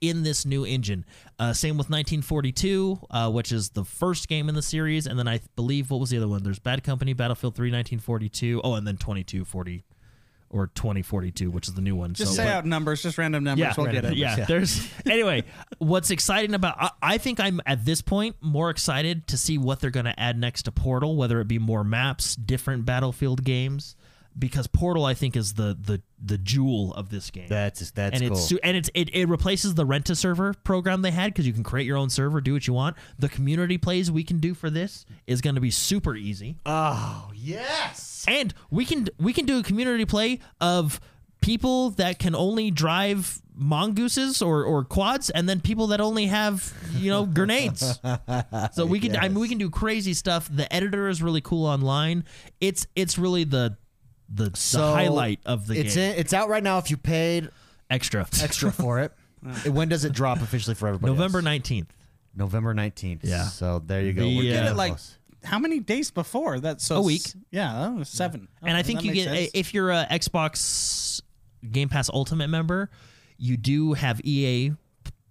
[0.00, 1.04] in this new engine.
[1.38, 5.28] Uh, same with 1942, uh, which is the first game in the series, and then
[5.28, 6.42] I believe what was the other one?
[6.42, 8.60] There's Bad Company, Battlefield 3, 1942.
[8.62, 9.84] Oh, and then 2240
[10.50, 12.14] or 2042, which is the new one.
[12.14, 13.60] Just so, say but- out numbers, just random numbers.
[13.60, 14.16] yeah, we'll get it.
[14.16, 14.44] yeah, Yeah.
[14.46, 15.44] There's anyway.
[15.78, 19.80] What's exciting about I, I think I'm at this point more excited to see what
[19.80, 23.94] they're going to add next to Portal, whether it be more maps, different Battlefield games,
[24.38, 27.48] because Portal I think is the the the jewel of this game.
[27.48, 28.38] That's that's and cool.
[28.38, 31.46] it's su- and it's it, it replaces the rent a server program they had because
[31.46, 32.96] you can create your own server, do what you want.
[33.18, 37.30] The community plays we can do for this is going to be super easy oh
[37.34, 38.24] yes.
[38.28, 41.00] and we can we can do a community play of
[41.40, 46.72] people that can only drive mongooses or, or quads and then people that only have
[46.94, 47.98] you know grenades
[48.72, 51.66] so we can i mean we can do crazy stuff the editor is really cool
[51.66, 52.24] online
[52.60, 53.76] it's it's really the
[54.28, 56.78] the, So, the highlight of the it's game in, it's out right now.
[56.78, 57.50] If you paid
[57.90, 59.12] extra extra for it,
[59.70, 61.12] when does it drop officially for everybody?
[61.12, 61.86] november 19th
[62.38, 63.24] November nineteenth.
[63.24, 63.44] Yeah.
[63.44, 64.22] So there you go.
[64.22, 65.18] The, We're uh, It, like close.
[65.42, 66.60] how many days before?
[66.60, 67.22] That's so A week.
[67.22, 68.48] s- Yeah, oh, seven.
[68.62, 69.50] and I think you get sense.
[69.54, 71.20] if you're a Xbox
[71.68, 72.90] Game Pass Ultimate member,
[73.38, 74.72] you do have EA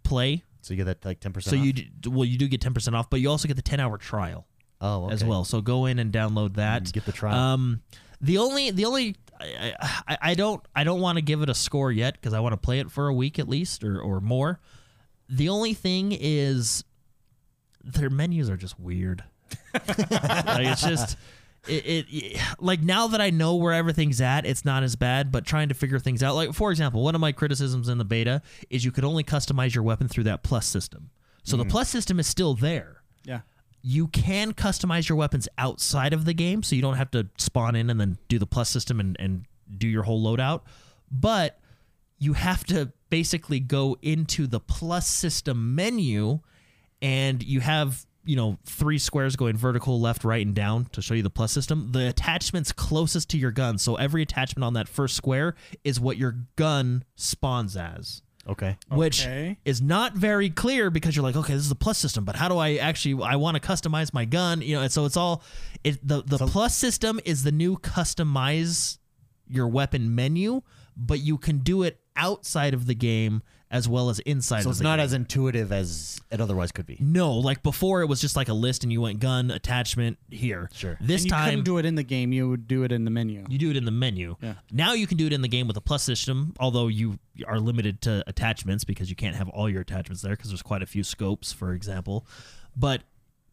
[0.03, 0.43] Play.
[0.61, 1.57] So you get that like ten percent.
[1.57, 3.61] So you do, well, you do get ten percent off, but you also get the
[3.63, 4.45] ten hour trial
[4.81, 5.13] oh okay.
[5.13, 5.45] as well.
[5.45, 6.83] So go in and download that.
[6.83, 7.35] Mm, get the trial.
[7.37, 7.81] Um,
[8.21, 9.73] the only the only I,
[10.07, 12.53] I, I don't I don't want to give it a score yet because I want
[12.53, 14.59] to play it for a week at least or or more.
[15.29, 16.83] The only thing is
[17.83, 19.23] their menus are just weird.
[19.73, 21.17] like it's just
[21.67, 25.31] it, it like now that I know where everything's at, it's not as bad.
[25.31, 28.05] But trying to figure things out, like for example, one of my criticisms in the
[28.05, 31.09] beta is you could only customize your weapon through that plus system.
[31.43, 31.69] So the mm.
[31.69, 33.01] plus system is still there.
[33.23, 33.41] yeah.
[33.81, 37.75] You can customize your weapons outside of the game, so you don't have to spawn
[37.75, 39.45] in and then do the plus system and, and
[39.77, 40.61] do your whole loadout.
[41.11, 41.59] But
[42.19, 46.39] you have to basically go into the plus system menu
[47.01, 51.13] and you have you know three squares going vertical left right and down to show
[51.13, 54.87] you the plus system the attachments closest to your gun so every attachment on that
[54.87, 58.77] first square is what your gun spawns as okay.
[58.89, 59.57] which Okay.
[59.65, 62.47] is not very clear because you're like, okay, this is a plus system, but how
[62.47, 63.23] do I actually?
[63.23, 64.81] I want to customize my gun, you know.
[64.81, 65.43] And so it's all
[65.83, 66.05] it.
[66.07, 68.97] The the plus system is the new customize
[69.47, 70.61] your weapon menu,
[70.95, 74.63] but you can do it outside of the game as well as inside.
[74.63, 75.05] So of it's the not game.
[75.05, 76.97] as intuitive as it otherwise could be.
[76.99, 78.01] no like before.
[78.01, 80.69] It was just like a list, and you went gun attachment here.
[80.73, 80.97] Sure.
[81.01, 82.31] This and you time couldn't do it in the game.
[82.31, 83.45] You would do it in the menu.
[83.49, 84.35] you do it in the menu.
[84.41, 84.55] Yeah.
[84.71, 87.59] Now you can do it in the game with a plus system, although you are
[87.59, 90.87] limited to attachments because you can't have all your attachments there because there's quite a
[90.87, 92.25] few scopes, for example.
[92.75, 93.03] But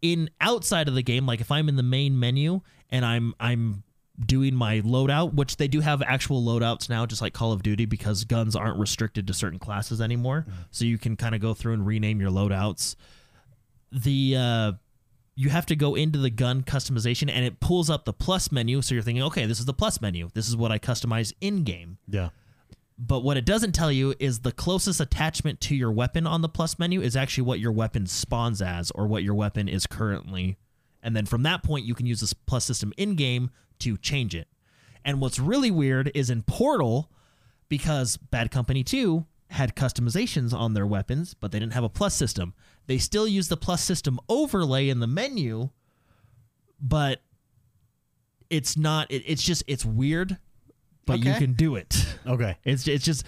[0.03, 2.61] in outside of the game, like if I'm in the main menu
[2.91, 3.84] and I'm I'm
[4.19, 7.85] doing my loadout, which they do have actual loadouts now, just like Call of Duty,
[7.85, 10.47] because guns aren't restricted to certain classes anymore.
[10.71, 12.97] So you can kind of go through and rename your loadouts.
[13.91, 14.73] The uh
[15.37, 18.81] you have to go into the gun customization and it pulls up the plus menu.
[18.83, 20.31] So you're thinking, okay, this is the plus menu.
[20.33, 21.99] This is what I customize in game.
[22.09, 22.29] Yeah.
[22.97, 26.49] But what it doesn't tell you is the closest attachment to your weapon on the
[26.49, 30.57] plus menu is actually what your weapon spawns as or what your weapon is currently.
[31.03, 33.51] And then from that point, you can use this plus system in game
[33.81, 34.49] to change it.
[35.05, 37.11] And what's really weird is in Portal,
[37.69, 42.15] because Bad Company 2 had customizations on their weapons, but they didn't have a plus
[42.15, 42.55] system.
[42.87, 45.71] They still use the plus system overlay in the menu,
[46.81, 47.21] but
[48.51, 50.39] it's not, it, it's just, it's weird,
[51.07, 52.07] but you can do it.
[52.27, 52.57] Okay.
[52.65, 53.25] It's it's just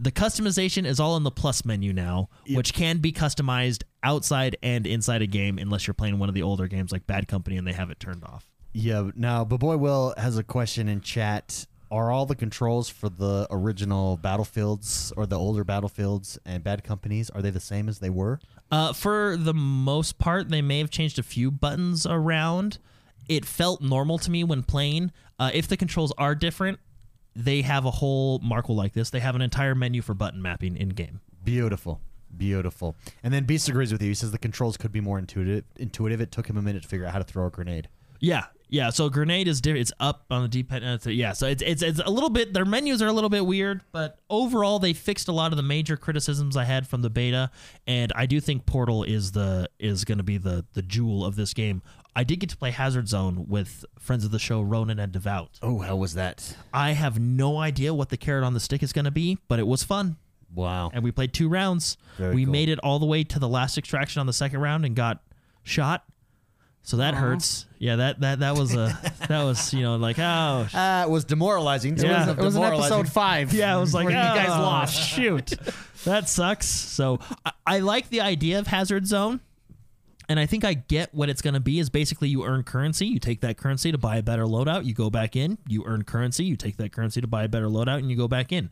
[0.00, 4.86] the customization is all in the plus menu now, which can be customized outside and
[4.86, 7.66] inside a game unless you're playing one of the older games like Bad Company and
[7.66, 8.49] they have it turned off.
[8.72, 9.10] Yeah.
[9.14, 11.66] Now, but boy, Will has a question in chat.
[11.90, 17.30] Are all the controls for the original battlefields or the older battlefields and bad companies
[17.30, 18.38] are they the same as they were?
[18.70, 22.78] Uh, for the most part, they may have changed a few buttons around.
[23.28, 25.10] It felt normal to me when playing.
[25.38, 26.78] Uh, if the controls are different,
[27.34, 29.10] they have a whole Markle like this.
[29.10, 31.20] They have an entire menu for button mapping in game.
[31.42, 32.00] Beautiful.
[32.36, 32.94] Beautiful.
[33.24, 34.08] And then Beast agrees with you.
[34.08, 35.64] He says the controls could be more intuitive.
[35.76, 36.20] Intuitive.
[36.20, 37.88] It took him a minute to figure out how to throw a grenade.
[38.20, 38.90] Yeah, yeah.
[38.90, 39.82] So grenade is different.
[39.82, 40.82] It's up on the D-pad.
[40.82, 42.54] Uh, and it's- Yeah, so it's, it's it's a little bit.
[42.54, 45.62] Their menus are a little bit weird, but overall they fixed a lot of the
[45.62, 47.50] major criticisms I had from the beta,
[47.86, 51.36] and I do think Portal is the is going to be the the jewel of
[51.36, 51.82] this game.
[52.16, 55.58] I did get to play Hazard Zone with friends of the show Ronan and Devout.
[55.62, 56.56] Oh, how was that?
[56.74, 59.60] I have no idea what the carrot on the stick is going to be, but
[59.60, 60.16] it was fun,
[60.52, 60.90] Wow.
[60.92, 61.96] and we played two rounds.
[62.18, 62.52] Very we cool.
[62.52, 65.22] made it all the way to the last extraction on the second round and got
[65.62, 66.04] shot.
[66.82, 67.66] So that hurts.
[67.78, 71.24] Yeah, that that that was a that was you know like oh Uh, it was
[71.24, 71.94] demoralizing.
[71.96, 72.26] It Yeah.
[72.26, 72.98] was, It was in demoralizing.
[72.98, 73.52] episode five.
[73.52, 74.96] yeah, I was like where you guys "Oh, lost.
[74.96, 75.52] Shoot,
[76.04, 76.66] that sucks.
[76.66, 79.40] So I, I like the idea of Hazard Zone,
[80.28, 81.78] and I think I get what it's going to be.
[81.78, 84.94] Is basically you earn currency, you take that currency to buy a better loadout, you
[84.94, 87.98] go back in, you earn currency, you take that currency to buy a better loadout,
[87.98, 88.70] and you go back in,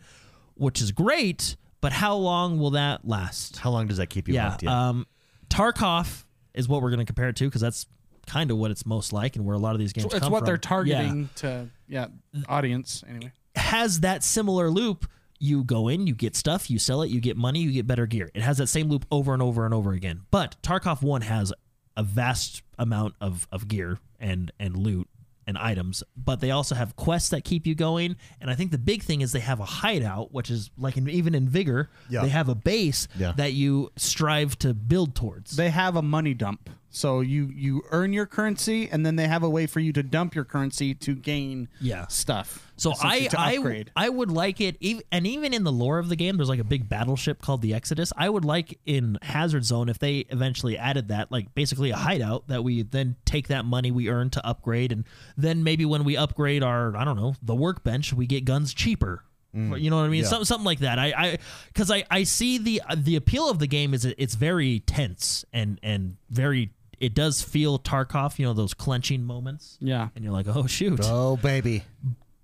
[0.54, 1.56] which is great.
[1.80, 3.58] But how long will that last?
[3.58, 4.50] How long does that keep you yeah.
[4.50, 4.64] hooked?
[4.64, 4.88] Yeah.
[4.88, 5.06] Um,
[5.48, 7.86] Tarkov is what we're going to compare it to because that's
[8.28, 10.30] kind of what it's most like and where a lot of these games It's come
[10.30, 10.46] what from.
[10.46, 10.58] they're Yeah.
[10.60, 12.06] targeting to yeah
[12.48, 13.32] audience anyway.
[13.56, 15.06] has that similar loop.
[15.40, 18.06] You go in, you get stuff, you sell it, you get money, you get better
[18.06, 18.28] gear.
[18.34, 20.22] It has that same loop over and over and over again.
[20.32, 21.52] But Tarkov 1 has
[21.96, 25.08] a vast amount of, of gear and, and loot
[25.46, 28.16] and items, but they also have quests that keep you going.
[28.40, 31.08] And I think the big thing is they have a hideout, which is like in,
[31.08, 32.22] even in Vigor, Yeah.
[32.22, 33.32] they have a base Yeah.
[33.36, 35.52] that you strive to build towards.
[35.56, 36.68] They have a money dump.
[36.90, 40.02] So you you earn your currency and then they have a way for you to
[40.02, 42.06] dump your currency to gain Yeah.
[42.06, 42.64] stuff.
[42.76, 43.58] So I I.
[43.96, 46.60] I would like it, ev- and even in the lore of the game, there's like
[46.60, 48.12] a big battleship called the Exodus.
[48.16, 52.48] I would like in Hazard Zone if they eventually added that, like basically a hideout
[52.48, 55.04] that we then take that money we earn to upgrade, and
[55.36, 59.24] then maybe when we upgrade our I don't know the workbench, we get guns cheaper.
[59.56, 59.80] Mm.
[59.80, 60.22] You know what I mean?
[60.22, 60.28] Yeah.
[60.28, 60.98] Something something like that.
[60.98, 64.80] I I because I I see the the appeal of the game is it's very
[64.80, 66.70] tense and and very.
[67.00, 69.78] It does feel Tarkov, you know, those clenching moments.
[69.80, 70.08] yeah.
[70.14, 71.84] And you're like, oh, shoot oh, baby.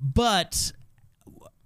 [0.00, 0.72] but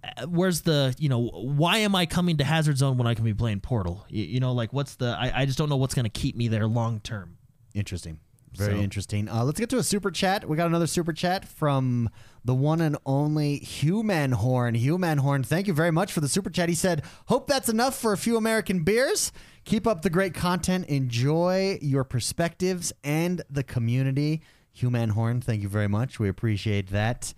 [0.04, 3.24] uh, where's the you know why am i coming to hazard zone when i can
[3.24, 5.92] be playing portal you, you know like what's the I, I just don't know what's
[5.92, 7.36] going to keep me there long term
[7.74, 8.18] Interesting.
[8.56, 9.28] Very So- interesting.
[9.28, 10.48] Uh, let's get to a super chat.
[10.48, 12.10] We got another super chat from
[12.44, 14.74] the one and only Human Horn.
[14.74, 16.68] Human Horn, thank you very much for the super chat.
[16.68, 19.32] He said, Hope that's enough for a few American beers.
[19.64, 20.86] Keep up the great content.
[20.86, 24.40] Enjoy your perspectives and the community.
[24.72, 26.18] Human Horn, thank you very much.
[26.18, 27.34] We appreciate that.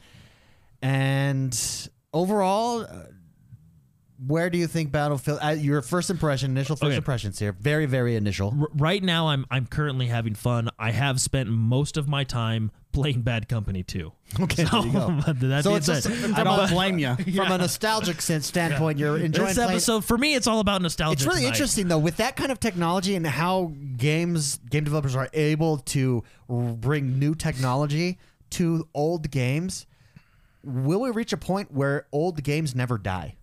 [0.82, 1.58] And
[2.12, 3.06] overall, uh,
[4.26, 5.38] where do you think Battlefield?
[5.42, 6.96] Uh, your first impression, initial first Okay.
[6.96, 8.54] impressions here, very, very initial.
[8.60, 12.70] R- right now i'm i'm currently having fun i have spent most of my time
[12.92, 15.20] playing bad company too Okay, there you go.
[15.26, 17.14] but that So it's just- I don't blame you.
[17.16, 19.70] from a nostalgic sense standpoint, you're enjoying this playing.
[19.70, 21.52] episode for me it's all about nostalgia It's really tonight.
[21.54, 26.22] interesting though with that kind of technology and how games game developers are able to
[26.48, 28.18] bring new technology
[28.50, 29.86] to old games.
[30.64, 33.36] Will we reach a point where old games never die?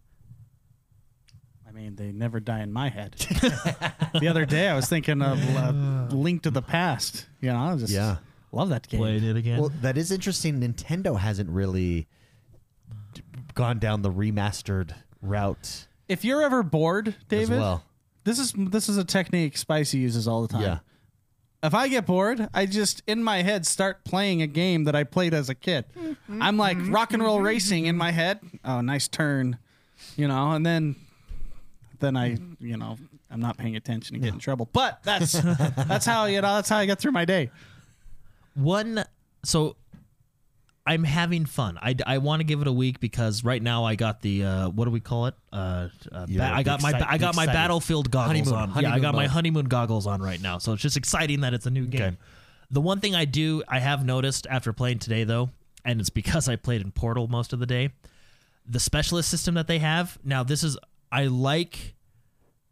[1.78, 3.12] I mean, they never die in my head.
[3.20, 7.28] the other day, I was thinking of uh, Link to the Past.
[7.40, 8.18] You know, I just Yeah.
[8.52, 9.00] love that game.
[9.00, 10.60] played it again Well, that is interesting.
[10.60, 12.08] Nintendo hasn't really
[13.14, 13.22] d-
[13.54, 17.84] gone down the remastered route If you're ever bored, David, well.
[18.24, 20.62] this is this is a technique Spicy uses all the time.
[20.64, 20.80] Yeah.
[21.62, 25.04] If I get bored, I just in my head start playing a game that I
[25.04, 25.86] played as a kid.
[26.28, 28.40] I'm like rock and roll racing in my head.
[28.66, 29.60] Oh, nice turn,
[30.16, 30.96] you know, and then
[32.00, 32.98] then I, you know,
[33.32, 34.70] I'm not paying attention and get in trouble.
[34.72, 35.32] But that's
[35.88, 37.50] that's how you know that's how I get through my day.
[38.56, 39.04] one
[39.44, 39.76] so
[40.86, 43.96] i'm having fun i, I want to give it a week because right now i
[43.96, 46.90] got the uh, what do we call it uh, uh You're ba- i got my
[46.90, 47.54] excite- i got my excited.
[47.58, 49.32] battlefield goggles Honeymoon- on yeah i honeymoon got my mode.
[49.32, 52.18] honeymoon goggles on right now so it's just exciting that it's a new game Okay.
[52.72, 55.50] the one thing i do i have noticed after playing today though
[55.86, 57.90] and it's because i played in portal most of the day
[58.68, 60.78] the specialist system that they have now this is
[61.12, 61.96] i like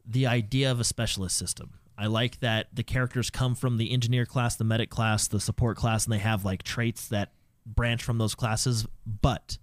[0.07, 1.71] the idea of a specialist system.
[1.97, 5.77] I like that the characters come from the engineer class, the medic class, the support
[5.77, 7.31] class, and they have like traits that
[7.65, 8.86] branch from those classes.
[9.21, 9.57] But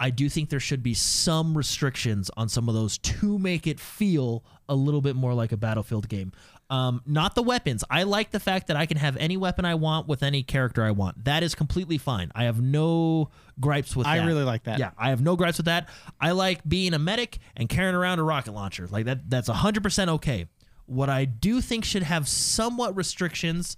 [0.00, 3.78] I do think there should be some restrictions on some of those to make it
[3.78, 6.32] feel a little bit more like a battlefield game.
[6.70, 7.84] Um, not the weapons.
[7.90, 10.82] I like the fact that I can have any weapon I want with any character
[10.82, 11.24] I want.
[11.24, 12.32] That is completely fine.
[12.34, 14.26] I have no gripes with I that.
[14.26, 14.78] really like that.
[14.78, 15.88] Yeah, I have no gripes with that.
[16.20, 18.86] I like being a medic and carrying around a rocket launcher.
[18.86, 20.46] Like that that's 100% okay.
[20.86, 23.76] What I do think should have somewhat restrictions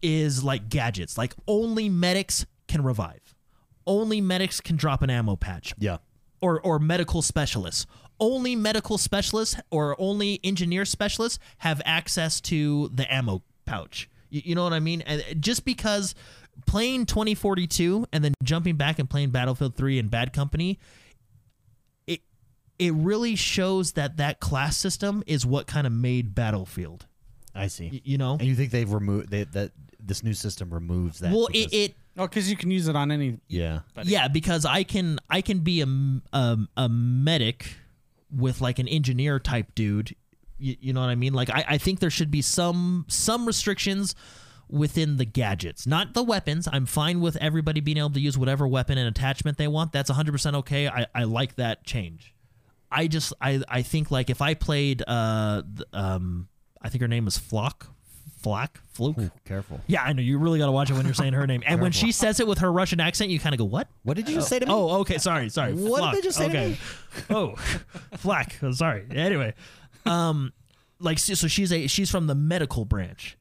[0.00, 1.18] is like gadgets.
[1.18, 3.34] Like only medics can revive.
[3.86, 5.98] Only medics can drop an ammo patch Yeah.
[6.40, 7.86] or or medical specialists.
[8.20, 14.08] Only medical specialists or only engineer specialists have access to the ammo pouch.
[14.28, 15.00] You, you know what I mean?
[15.02, 16.14] And just because
[16.66, 20.78] playing 2042 and then jumping back and playing Battlefield 3 and Bad Company,
[22.06, 22.20] it
[22.78, 27.06] it really shows that that class system is what kind of made Battlefield.
[27.54, 27.88] I see.
[27.92, 28.32] Y- you know?
[28.34, 31.32] And you think they've removed they, that this new system removes that?
[31.32, 33.38] Well, it, because- it Oh, because you can use it on any.
[33.48, 33.80] yeah.
[34.02, 37.76] Yeah, because I can I can be a a medic
[38.34, 40.14] with like an engineer type dude.
[40.58, 41.32] You, you know what I mean?
[41.32, 44.14] Like I, I think there should be some some restrictions
[44.68, 46.68] within the gadgets, not the weapons.
[46.70, 49.92] I'm fine with everybody being able to use whatever weapon and attachment they want.
[49.92, 50.88] That's 100% okay.
[50.88, 52.34] I, I like that change.
[52.92, 55.62] I just I I think like if I played uh
[55.92, 56.48] um
[56.82, 57.88] I think her name is Flock
[58.42, 59.18] Flack Fluke.
[59.18, 59.80] Ooh, careful.
[59.86, 60.22] Yeah, I know.
[60.22, 61.62] You really got to watch it when you're saying her name.
[61.66, 64.16] And when she says it with her Russian accent, you kind of go, "What?" What
[64.16, 64.72] did you just say to me?
[64.72, 65.18] Oh, okay.
[65.18, 65.74] Sorry, sorry.
[65.74, 66.14] What did Flock.
[66.14, 66.68] they just say to okay.
[66.70, 66.76] me?
[67.30, 67.54] oh,
[68.16, 68.56] flack.
[68.62, 69.04] Oh, sorry.
[69.10, 69.54] Anyway,
[70.06, 70.52] um,
[70.98, 73.36] like so so she's a she's from the medical branch.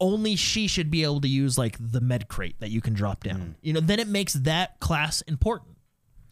[0.00, 3.24] Only she should be able to use like the med crate that you can drop
[3.24, 3.40] down.
[3.40, 3.50] Hmm.
[3.62, 5.76] You know, then it makes that class important.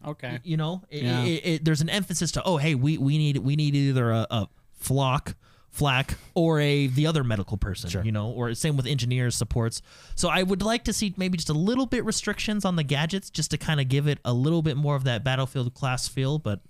[0.05, 0.39] Okay.
[0.43, 1.23] You know, It- Yeah.
[1.23, 4.27] it- it- there's an emphasis to oh hey we we need we need either a,
[4.29, 5.35] a flock
[5.69, 8.03] flack or a the other medical person Sure.
[8.03, 9.81] you know or same with engineers supports
[10.15, 13.29] so i would like to see maybe just a little bit restrictions on the gadgets
[13.29, 16.39] just to kind of give it a little bit more of that battlefield class feel
[16.39, 16.61] but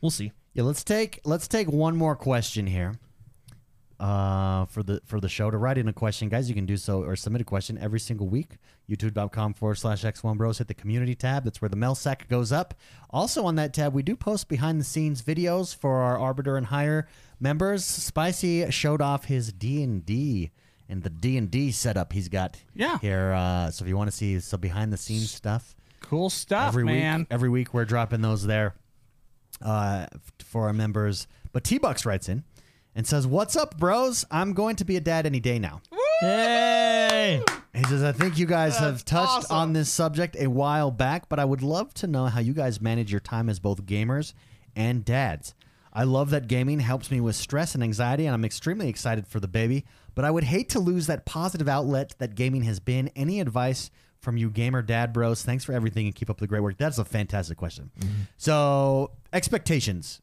[0.00, 2.94] we'll see Yeah, let's take let's take one more question here.
[4.00, 6.76] Uh, for the for the show to write in a question, guys, you can do
[6.76, 8.56] so or submit a question every single week.
[8.90, 10.58] YouTube.com forward slash X1 Bros.
[10.58, 11.44] Hit the community tab.
[11.44, 12.74] That's where the mail sack goes up.
[13.10, 16.66] Also on that tab, we do post behind the scenes videos for our Arbiter and
[16.66, 17.06] Higher
[17.44, 17.84] members.
[17.84, 20.50] Spicy showed off his D and D
[20.88, 22.98] and the D and D setup he's got Yeah.
[22.98, 23.32] here.
[23.32, 26.84] Uh, so if you want to see some behind the scenes stuff, Cool stuff, every
[26.84, 27.20] man.
[27.20, 27.28] week.
[27.30, 28.74] Every week we're dropping those there
[29.62, 30.06] uh,
[30.40, 31.26] for our members.
[31.52, 32.42] But T Bucks writes in
[32.94, 34.24] and says, "What's up, bros?
[34.30, 35.80] I'm going to be a dad any day now."
[36.22, 37.42] Yay!
[37.74, 39.56] He says, "I think you guys have touched awesome.
[39.56, 42.80] on this subject a while back, but I would love to know how you guys
[42.80, 44.32] manage your time as both gamers
[44.76, 45.54] and dads."
[45.94, 49.38] I love that gaming helps me with stress and anxiety, and I'm extremely excited for
[49.38, 49.84] the baby.
[50.14, 53.08] But I would hate to lose that positive outlet that gaming has been.
[53.14, 53.90] Any advice
[54.20, 55.44] from you, gamer dad bros?
[55.44, 56.78] Thanks for everything and keep up the great work.
[56.78, 57.92] That's a fantastic question.
[58.36, 60.20] So, expectations,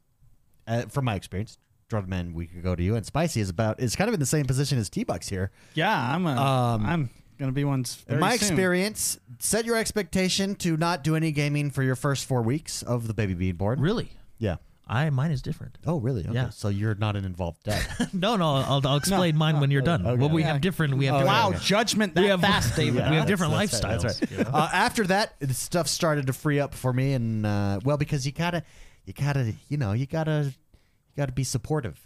[0.68, 1.58] uh, from my experience,
[1.90, 4.26] Drudman, we could go to you, and Spicy is about is kind of in the
[4.26, 5.52] same position as T Bucks here.
[5.74, 6.36] Yeah, I'm a.
[6.36, 7.86] Um, am gonna be one.
[8.08, 12.42] In my experience, set your expectation to not do any gaming for your first four
[12.42, 13.80] weeks of the baby bead board.
[13.80, 14.58] really Yeah.
[14.92, 16.22] I mine is different Oh, really?
[16.26, 16.34] Okay.
[16.34, 16.50] Yeah.
[16.50, 17.84] So you're not an involved dad.
[18.14, 20.20] no no i'll, I'll explain mine when you're done Okay.
[20.20, 20.52] well we Yeah.
[20.54, 21.60] have different we have Oh, different, Wow, Okay.
[21.64, 23.10] judgment that We have- fast, David.
[23.10, 24.32] we have different That's right, lifestyles that's right.
[24.32, 24.50] you know?
[24.54, 28.26] uh, after that, the stuff started to free up for me, and uh, well, because
[28.26, 28.64] you gotta,
[29.06, 32.00] you gotta, you know, you gotta, you gotta be supportive.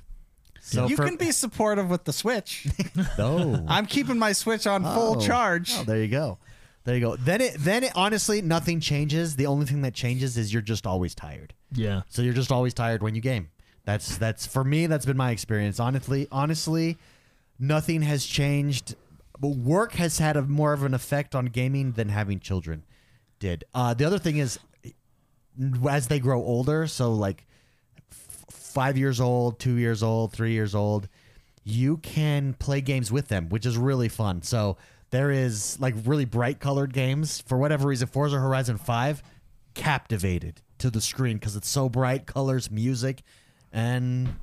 [0.61, 2.67] So you for, can be supportive with the Switch.
[3.17, 3.63] no.
[3.67, 5.21] I'm keeping my Switch on full Oh.
[5.21, 5.71] charge.
[5.77, 6.37] Oh, there you go.
[6.85, 7.15] There you go.
[7.15, 9.35] Then it, then it, honestly, nothing changes.
[9.35, 11.53] The only thing that changes is you're just always tired.
[11.73, 13.49] yeah So you're just always tired when you game.
[13.85, 14.87] That's that's for me.
[14.87, 15.79] That's been my experience.
[15.79, 16.97] Honestly, honestly,
[17.59, 18.95] nothing has changed.
[19.39, 22.83] But work has had a more of an effect on gaming than having children
[23.39, 23.65] did.
[23.73, 24.57] Uh, the other thing is,
[25.89, 27.45] as they grow older, so like
[28.11, 31.09] f- five years old, two years old, three years old,
[31.63, 34.41] you can play games with them, which is really fun.
[34.41, 34.77] So
[35.11, 38.07] there is like really bright colored games for whatever reason.
[38.07, 39.23] Forza Horizon Five
[39.73, 43.21] captivated to the screen because it's so bright, colors, music,
[43.71, 44.35] and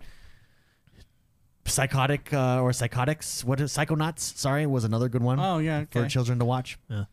[1.66, 3.44] psychotic uh, or psychotics.
[3.44, 4.20] What is psychonauts?
[4.20, 5.40] Sorry, was another good one.
[5.40, 6.78] Oh, yeah, for children to watch.
[6.88, 7.04] Yeah.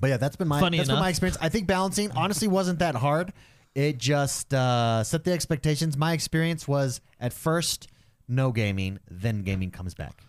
[0.00, 1.38] But yeah, that's been my Funny that's been my experience.
[1.40, 3.32] I think balancing honestly wasn't that hard.
[3.74, 5.96] It just uh, set the expectations.
[5.96, 7.88] My experience was at first
[8.28, 10.22] no gaming, then gaming comes back.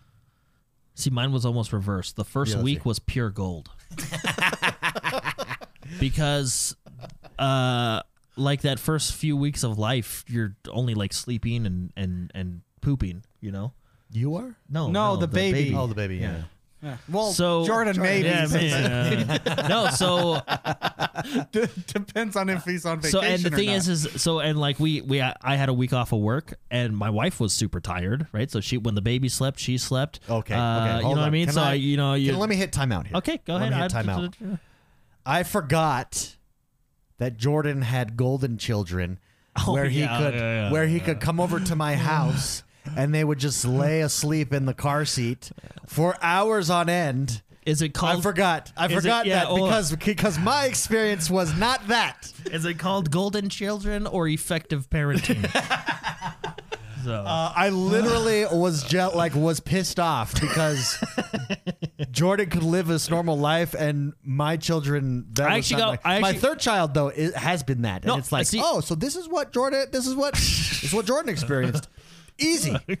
[1.00, 2.16] See, mine was almost reversed.
[2.16, 2.88] The first Yeah, week see.
[2.88, 3.70] was pure gold.
[5.98, 6.76] because
[7.38, 8.02] uh
[8.36, 13.24] like that first few weeks of life, you're only like sleeping and and and pooping,
[13.40, 13.72] you know?
[14.12, 14.56] You are?
[14.68, 15.74] No, No, the baby.
[15.74, 16.16] Oh, the baby.
[16.16, 16.42] Yeah.
[16.82, 16.96] Yeah.
[17.10, 18.26] Well, So Jordan, maybe.
[18.28, 18.72] Yeah, maybe,
[19.46, 20.40] uh, no, so
[21.86, 23.20] Depends on if he's on vacation.
[23.20, 23.76] so and the or thing not.
[23.76, 26.96] is is so and like we we I had a week off of work and
[26.96, 28.50] my wife was super tired, right?
[28.50, 30.20] So she when the baby slept, she slept.
[30.28, 30.54] Okay.
[30.54, 30.96] Uh, okay.
[30.98, 31.46] you hold know what I mean?
[31.46, 33.16] Can so I, you know you can- let me hit timeout here.
[33.18, 33.72] Okay, go Let ahead.
[33.76, 34.58] me hit I- timeout.
[35.26, 36.36] I forgot
[37.18, 39.18] that Jordan had golden children
[39.66, 42.62] Oh, where he yeah, could yeah, yeah, where he could come over to my house
[42.96, 45.50] and they would just lay asleep in the car seat
[45.86, 47.42] for hours on end.
[47.66, 48.72] Is it called I forgot.
[48.76, 52.32] I Is it- forgot yeah, that because because my experience was not that.
[52.46, 55.42] Is it called golden children or effective parenting?
[57.04, 60.96] so Uh, I literally was just like was pissed off because
[62.10, 65.26] Jordan could live his normal life and my children.
[65.34, 68.04] That I actually got- like- I my actually- third child though it has been that,
[68.04, 70.82] No, and it's like, see- oh, so this is what Jordan, this is what, this
[70.84, 71.88] is what Jordan experienced.
[72.40, 72.76] Easy.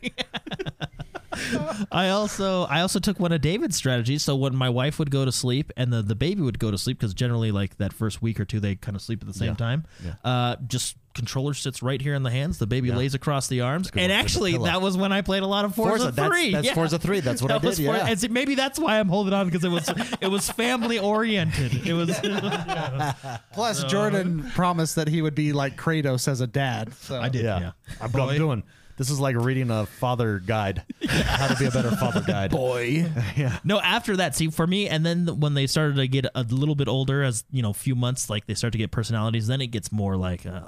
[1.92, 4.22] I also I also took one of David's strategies.
[4.24, 6.76] So when my wife would go to sleep and the, the baby would go to
[6.78, 9.34] sleep, because generally like that first week or two they kind of sleep at the
[9.34, 9.54] same Yeah.
[9.54, 9.84] time.
[10.04, 10.14] Yeah.
[10.24, 12.58] Uh, just controller sits right here in the hands.
[12.58, 14.18] The baby lays across the arms, good and one.
[14.18, 14.64] With the actually pillow.
[14.66, 16.52] that was when I played a lot of Forza, Forza, that's- Three.
[16.52, 16.74] that's Yeah.
[16.74, 17.20] Forza 3.
[17.20, 18.10] That's what I That was did, Forza- yeah.
[18.10, 19.88] and see, maybe that's why I'm holding on because it was
[20.20, 21.86] it was family oriented.
[21.86, 22.10] It was.
[23.52, 26.92] Plus, Jordan promised that he would be like Kratos as a dad.
[26.94, 27.44] So I did.
[27.44, 27.70] Yeah, Yeah.
[28.00, 28.62] I'm, I'm doing.
[29.00, 30.82] This is like reading a father guide.
[31.08, 32.50] How to be a better father guide.
[32.50, 33.58] Boy, Yeah.
[33.64, 36.74] No, after that, see for me, and then when they started to get a little
[36.74, 39.62] bit older, as you know, a few months, like they start to get personalities, then
[39.62, 40.60] it gets more like, uh,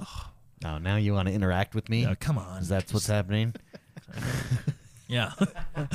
[0.64, 2.06] Oh, now you want to interact with me?
[2.06, 3.54] uh, come on, Is that what's happening?
[5.12, 5.32] yeah.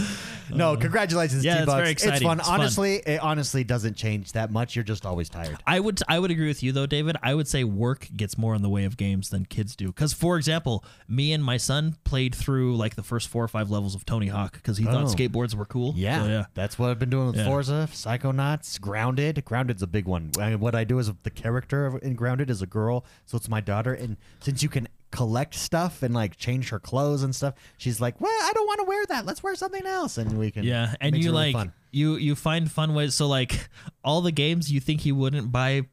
[0.49, 1.77] No, congratulations, Yeah, it's T-Bucks.
[1.77, 2.25] very exciting.
[2.25, 2.39] fun.
[2.39, 2.61] It's fun.
[2.61, 4.77] honestly, it honestly doesn't change that much.
[4.77, 5.57] You're just always tired.
[5.67, 7.17] I would I would agree with you though, David.
[7.21, 9.87] I would say work gets more in the way of games than kids do.
[9.87, 13.69] Because for example, me and my son played through like the first four or five
[13.69, 15.07] levels of Tony Hawk because he thought Oh.
[15.07, 15.93] skateboards were cool.
[15.97, 16.45] Yeah, So, yeah.
[16.53, 17.45] that's what I've been doing with Yeah.
[17.45, 19.43] Forza, Psychonauts, Grounded.
[19.43, 20.31] Grounded's a big one.
[20.39, 23.49] I what I do is the character of- in Grounded is a girl, so it's
[23.49, 23.93] my daughter.
[23.93, 28.19] And since you can collect stuff and like change her clothes and stuff, she's like,
[28.19, 29.25] "Well, I don't want to wear that.
[29.25, 30.63] Let's wear something else." And we can.
[30.63, 31.73] Yeah, and you really like fun.
[31.91, 33.15] you you find fun ways.
[33.15, 33.69] So like
[34.03, 35.83] all the games you think you wouldn't buy,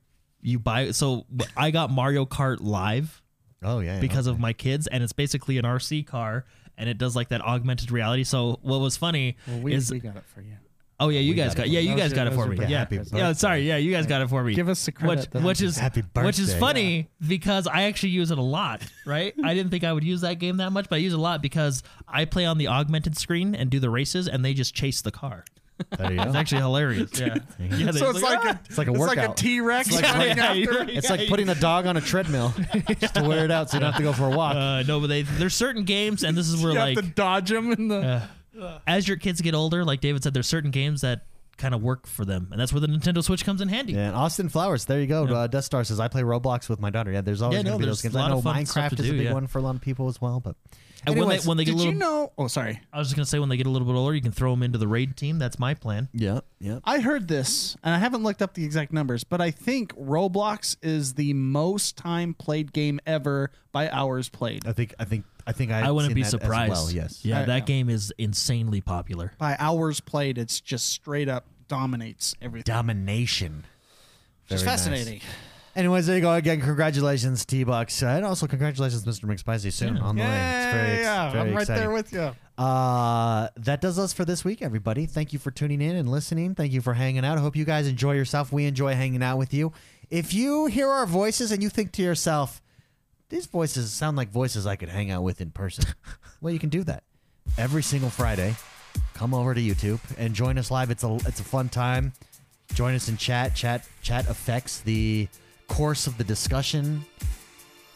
[0.41, 0.91] you buy.
[0.91, 3.23] So I got Mario Kart Live
[3.65, 4.35] Oh yeah, yeah, because okay.
[4.35, 6.45] of my kids, and it's basically an RC car,
[6.77, 8.25] and it does like that augmented reality.
[8.25, 10.57] So what was funny well, we, is we got it for you.
[11.01, 11.71] Oh yeah, you We guys got got, it.
[11.73, 12.57] yeah, you That was guys your- got it that was for me.
[12.57, 13.03] birthday Yeah, Happy yeah.
[13.03, 13.33] birthday.
[13.35, 14.55] Sorry, yeah, you guys got it for me.
[14.55, 15.33] Give us the credit.
[15.35, 16.61] which, which is Happy which is birthday.
[16.61, 19.35] funny because I actually use it a lot, right?
[19.45, 21.23] I didn't think I would use that game that much, but I use it a
[21.23, 24.75] lot because I play on the augmented screen and do the races, and they just
[24.75, 25.45] chase the car.
[25.99, 26.39] There you It's go.
[26.39, 27.11] actually hilarious.
[27.19, 28.51] Yeah, yeah they- so it's like, ah!
[28.51, 29.37] a It's like a it's like a workout.
[29.37, 30.85] T Rex like running Yeah, yeah, after.
[30.93, 30.99] yeah.
[30.99, 32.55] It's like putting a dog on a treadmill
[33.01, 34.55] just to wear it out, so you don't have to go for a walk.
[34.55, 37.11] Uh, no, but they there's certain games, and this is where You like have to
[37.11, 38.23] dodge him in the.
[38.61, 41.27] Uh, as your kids get older, like David said, there's certain games that
[41.57, 43.93] kind of work for them, and that's where the Nintendo Switch comes in handy.
[43.93, 44.87] Yeah, and Austin Flowers.
[44.87, 45.27] There you go.
[45.27, 45.35] Yeah.
[45.35, 47.13] Uh, Death Star says I play Roblox with my daughter.
[47.13, 48.15] Yeah, there's always Yeah, going to no, be there's those games.
[48.17, 49.33] a I lot know of fun stuff Minecraft to is a do, big yeah.
[49.33, 50.41] one for a lot of people as well.
[50.41, 50.57] But
[51.07, 52.33] And when they Anyways, when they get Did a little, you know?
[52.37, 52.81] Oh, sorry.
[52.93, 54.51] I was just gonna say when they get a little bit older, you can throw
[54.51, 55.39] them into the raid team.
[55.39, 56.09] That's my plan.
[56.13, 56.81] yeah, yeah.
[56.85, 60.77] I heard this, and I haven't looked up the exact numbers, but I think Roblox
[60.83, 64.67] is the most time played game ever by hours played.
[64.67, 66.73] I think I think I think I I wouldn't seen be that as surprised.
[66.73, 67.25] well, yes.
[67.25, 67.65] Yeah, I- that yeah.
[67.65, 69.33] game is insanely popular.
[69.39, 72.73] By hours played, it's just straight up dominates everything.
[72.73, 73.65] Domination.
[74.49, 74.85] Just Very nice.
[74.85, 75.21] fascinating.
[75.77, 76.61] Anyways, there you go again.
[76.61, 79.25] Congratulations, T Bucks, uh, and also congratulations, Mr.
[79.25, 80.03] McSpicy, soon Yeah.
[80.03, 80.29] on the way.
[80.29, 81.83] It's very, ex- yeah, very I'm right exciting.
[81.83, 82.31] there with you.
[82.63, 85.07] Uh, that does us for this week, everybody.
[85.07, 86.55] Thank you for tuning in and listening.
[86.55, 87.39] Thank you for hanging out.
[87.39, 88.53] I hope you guys enjoy yourself.
[88.53, 89.73] We enjoy hanging out with you.
[90.11, 92.63] If you hear our voices and you think to yourself,
[93.29, 95.85] these voices sound like voices I could hang out with in person,
[96.41, 97.03] well, you can do that
[97.59, 98.55] every single Friday.
[99.15, 100.91] Come over to YouTube and join us live.
[100.91, 102.13] It's a it's a fun time.
[102.75, 103.55] Join us in chat.
[103.55, 105.29] Chat chat affects the
[105.69, 107.05] course of the discussion.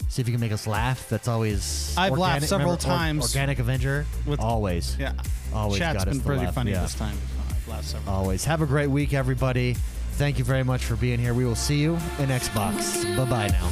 [0.09, 1.09] See if you can make us laugh.
[1.09, 4.97] That's always I've laughed several remember, or- times organic Avenger, with- always.
[4.99, 5.13] Yeah.
[5.53, 6.83] Always Chat's got us been to pretty laugh, funny yeah.
[6.83, 7.17] this time.
[7.51, 8.15] I've laughed several.
[8.15, 8.45] Always.
[8.45, 9.75] Have a great week, everybody.
[10.13, 11.33] Thank you very much for being here.
[11.35, 13.05] We will see you in Xbox.
[13.17, 13.69] Bye bye now.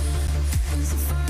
[0.74, 1.25] It's a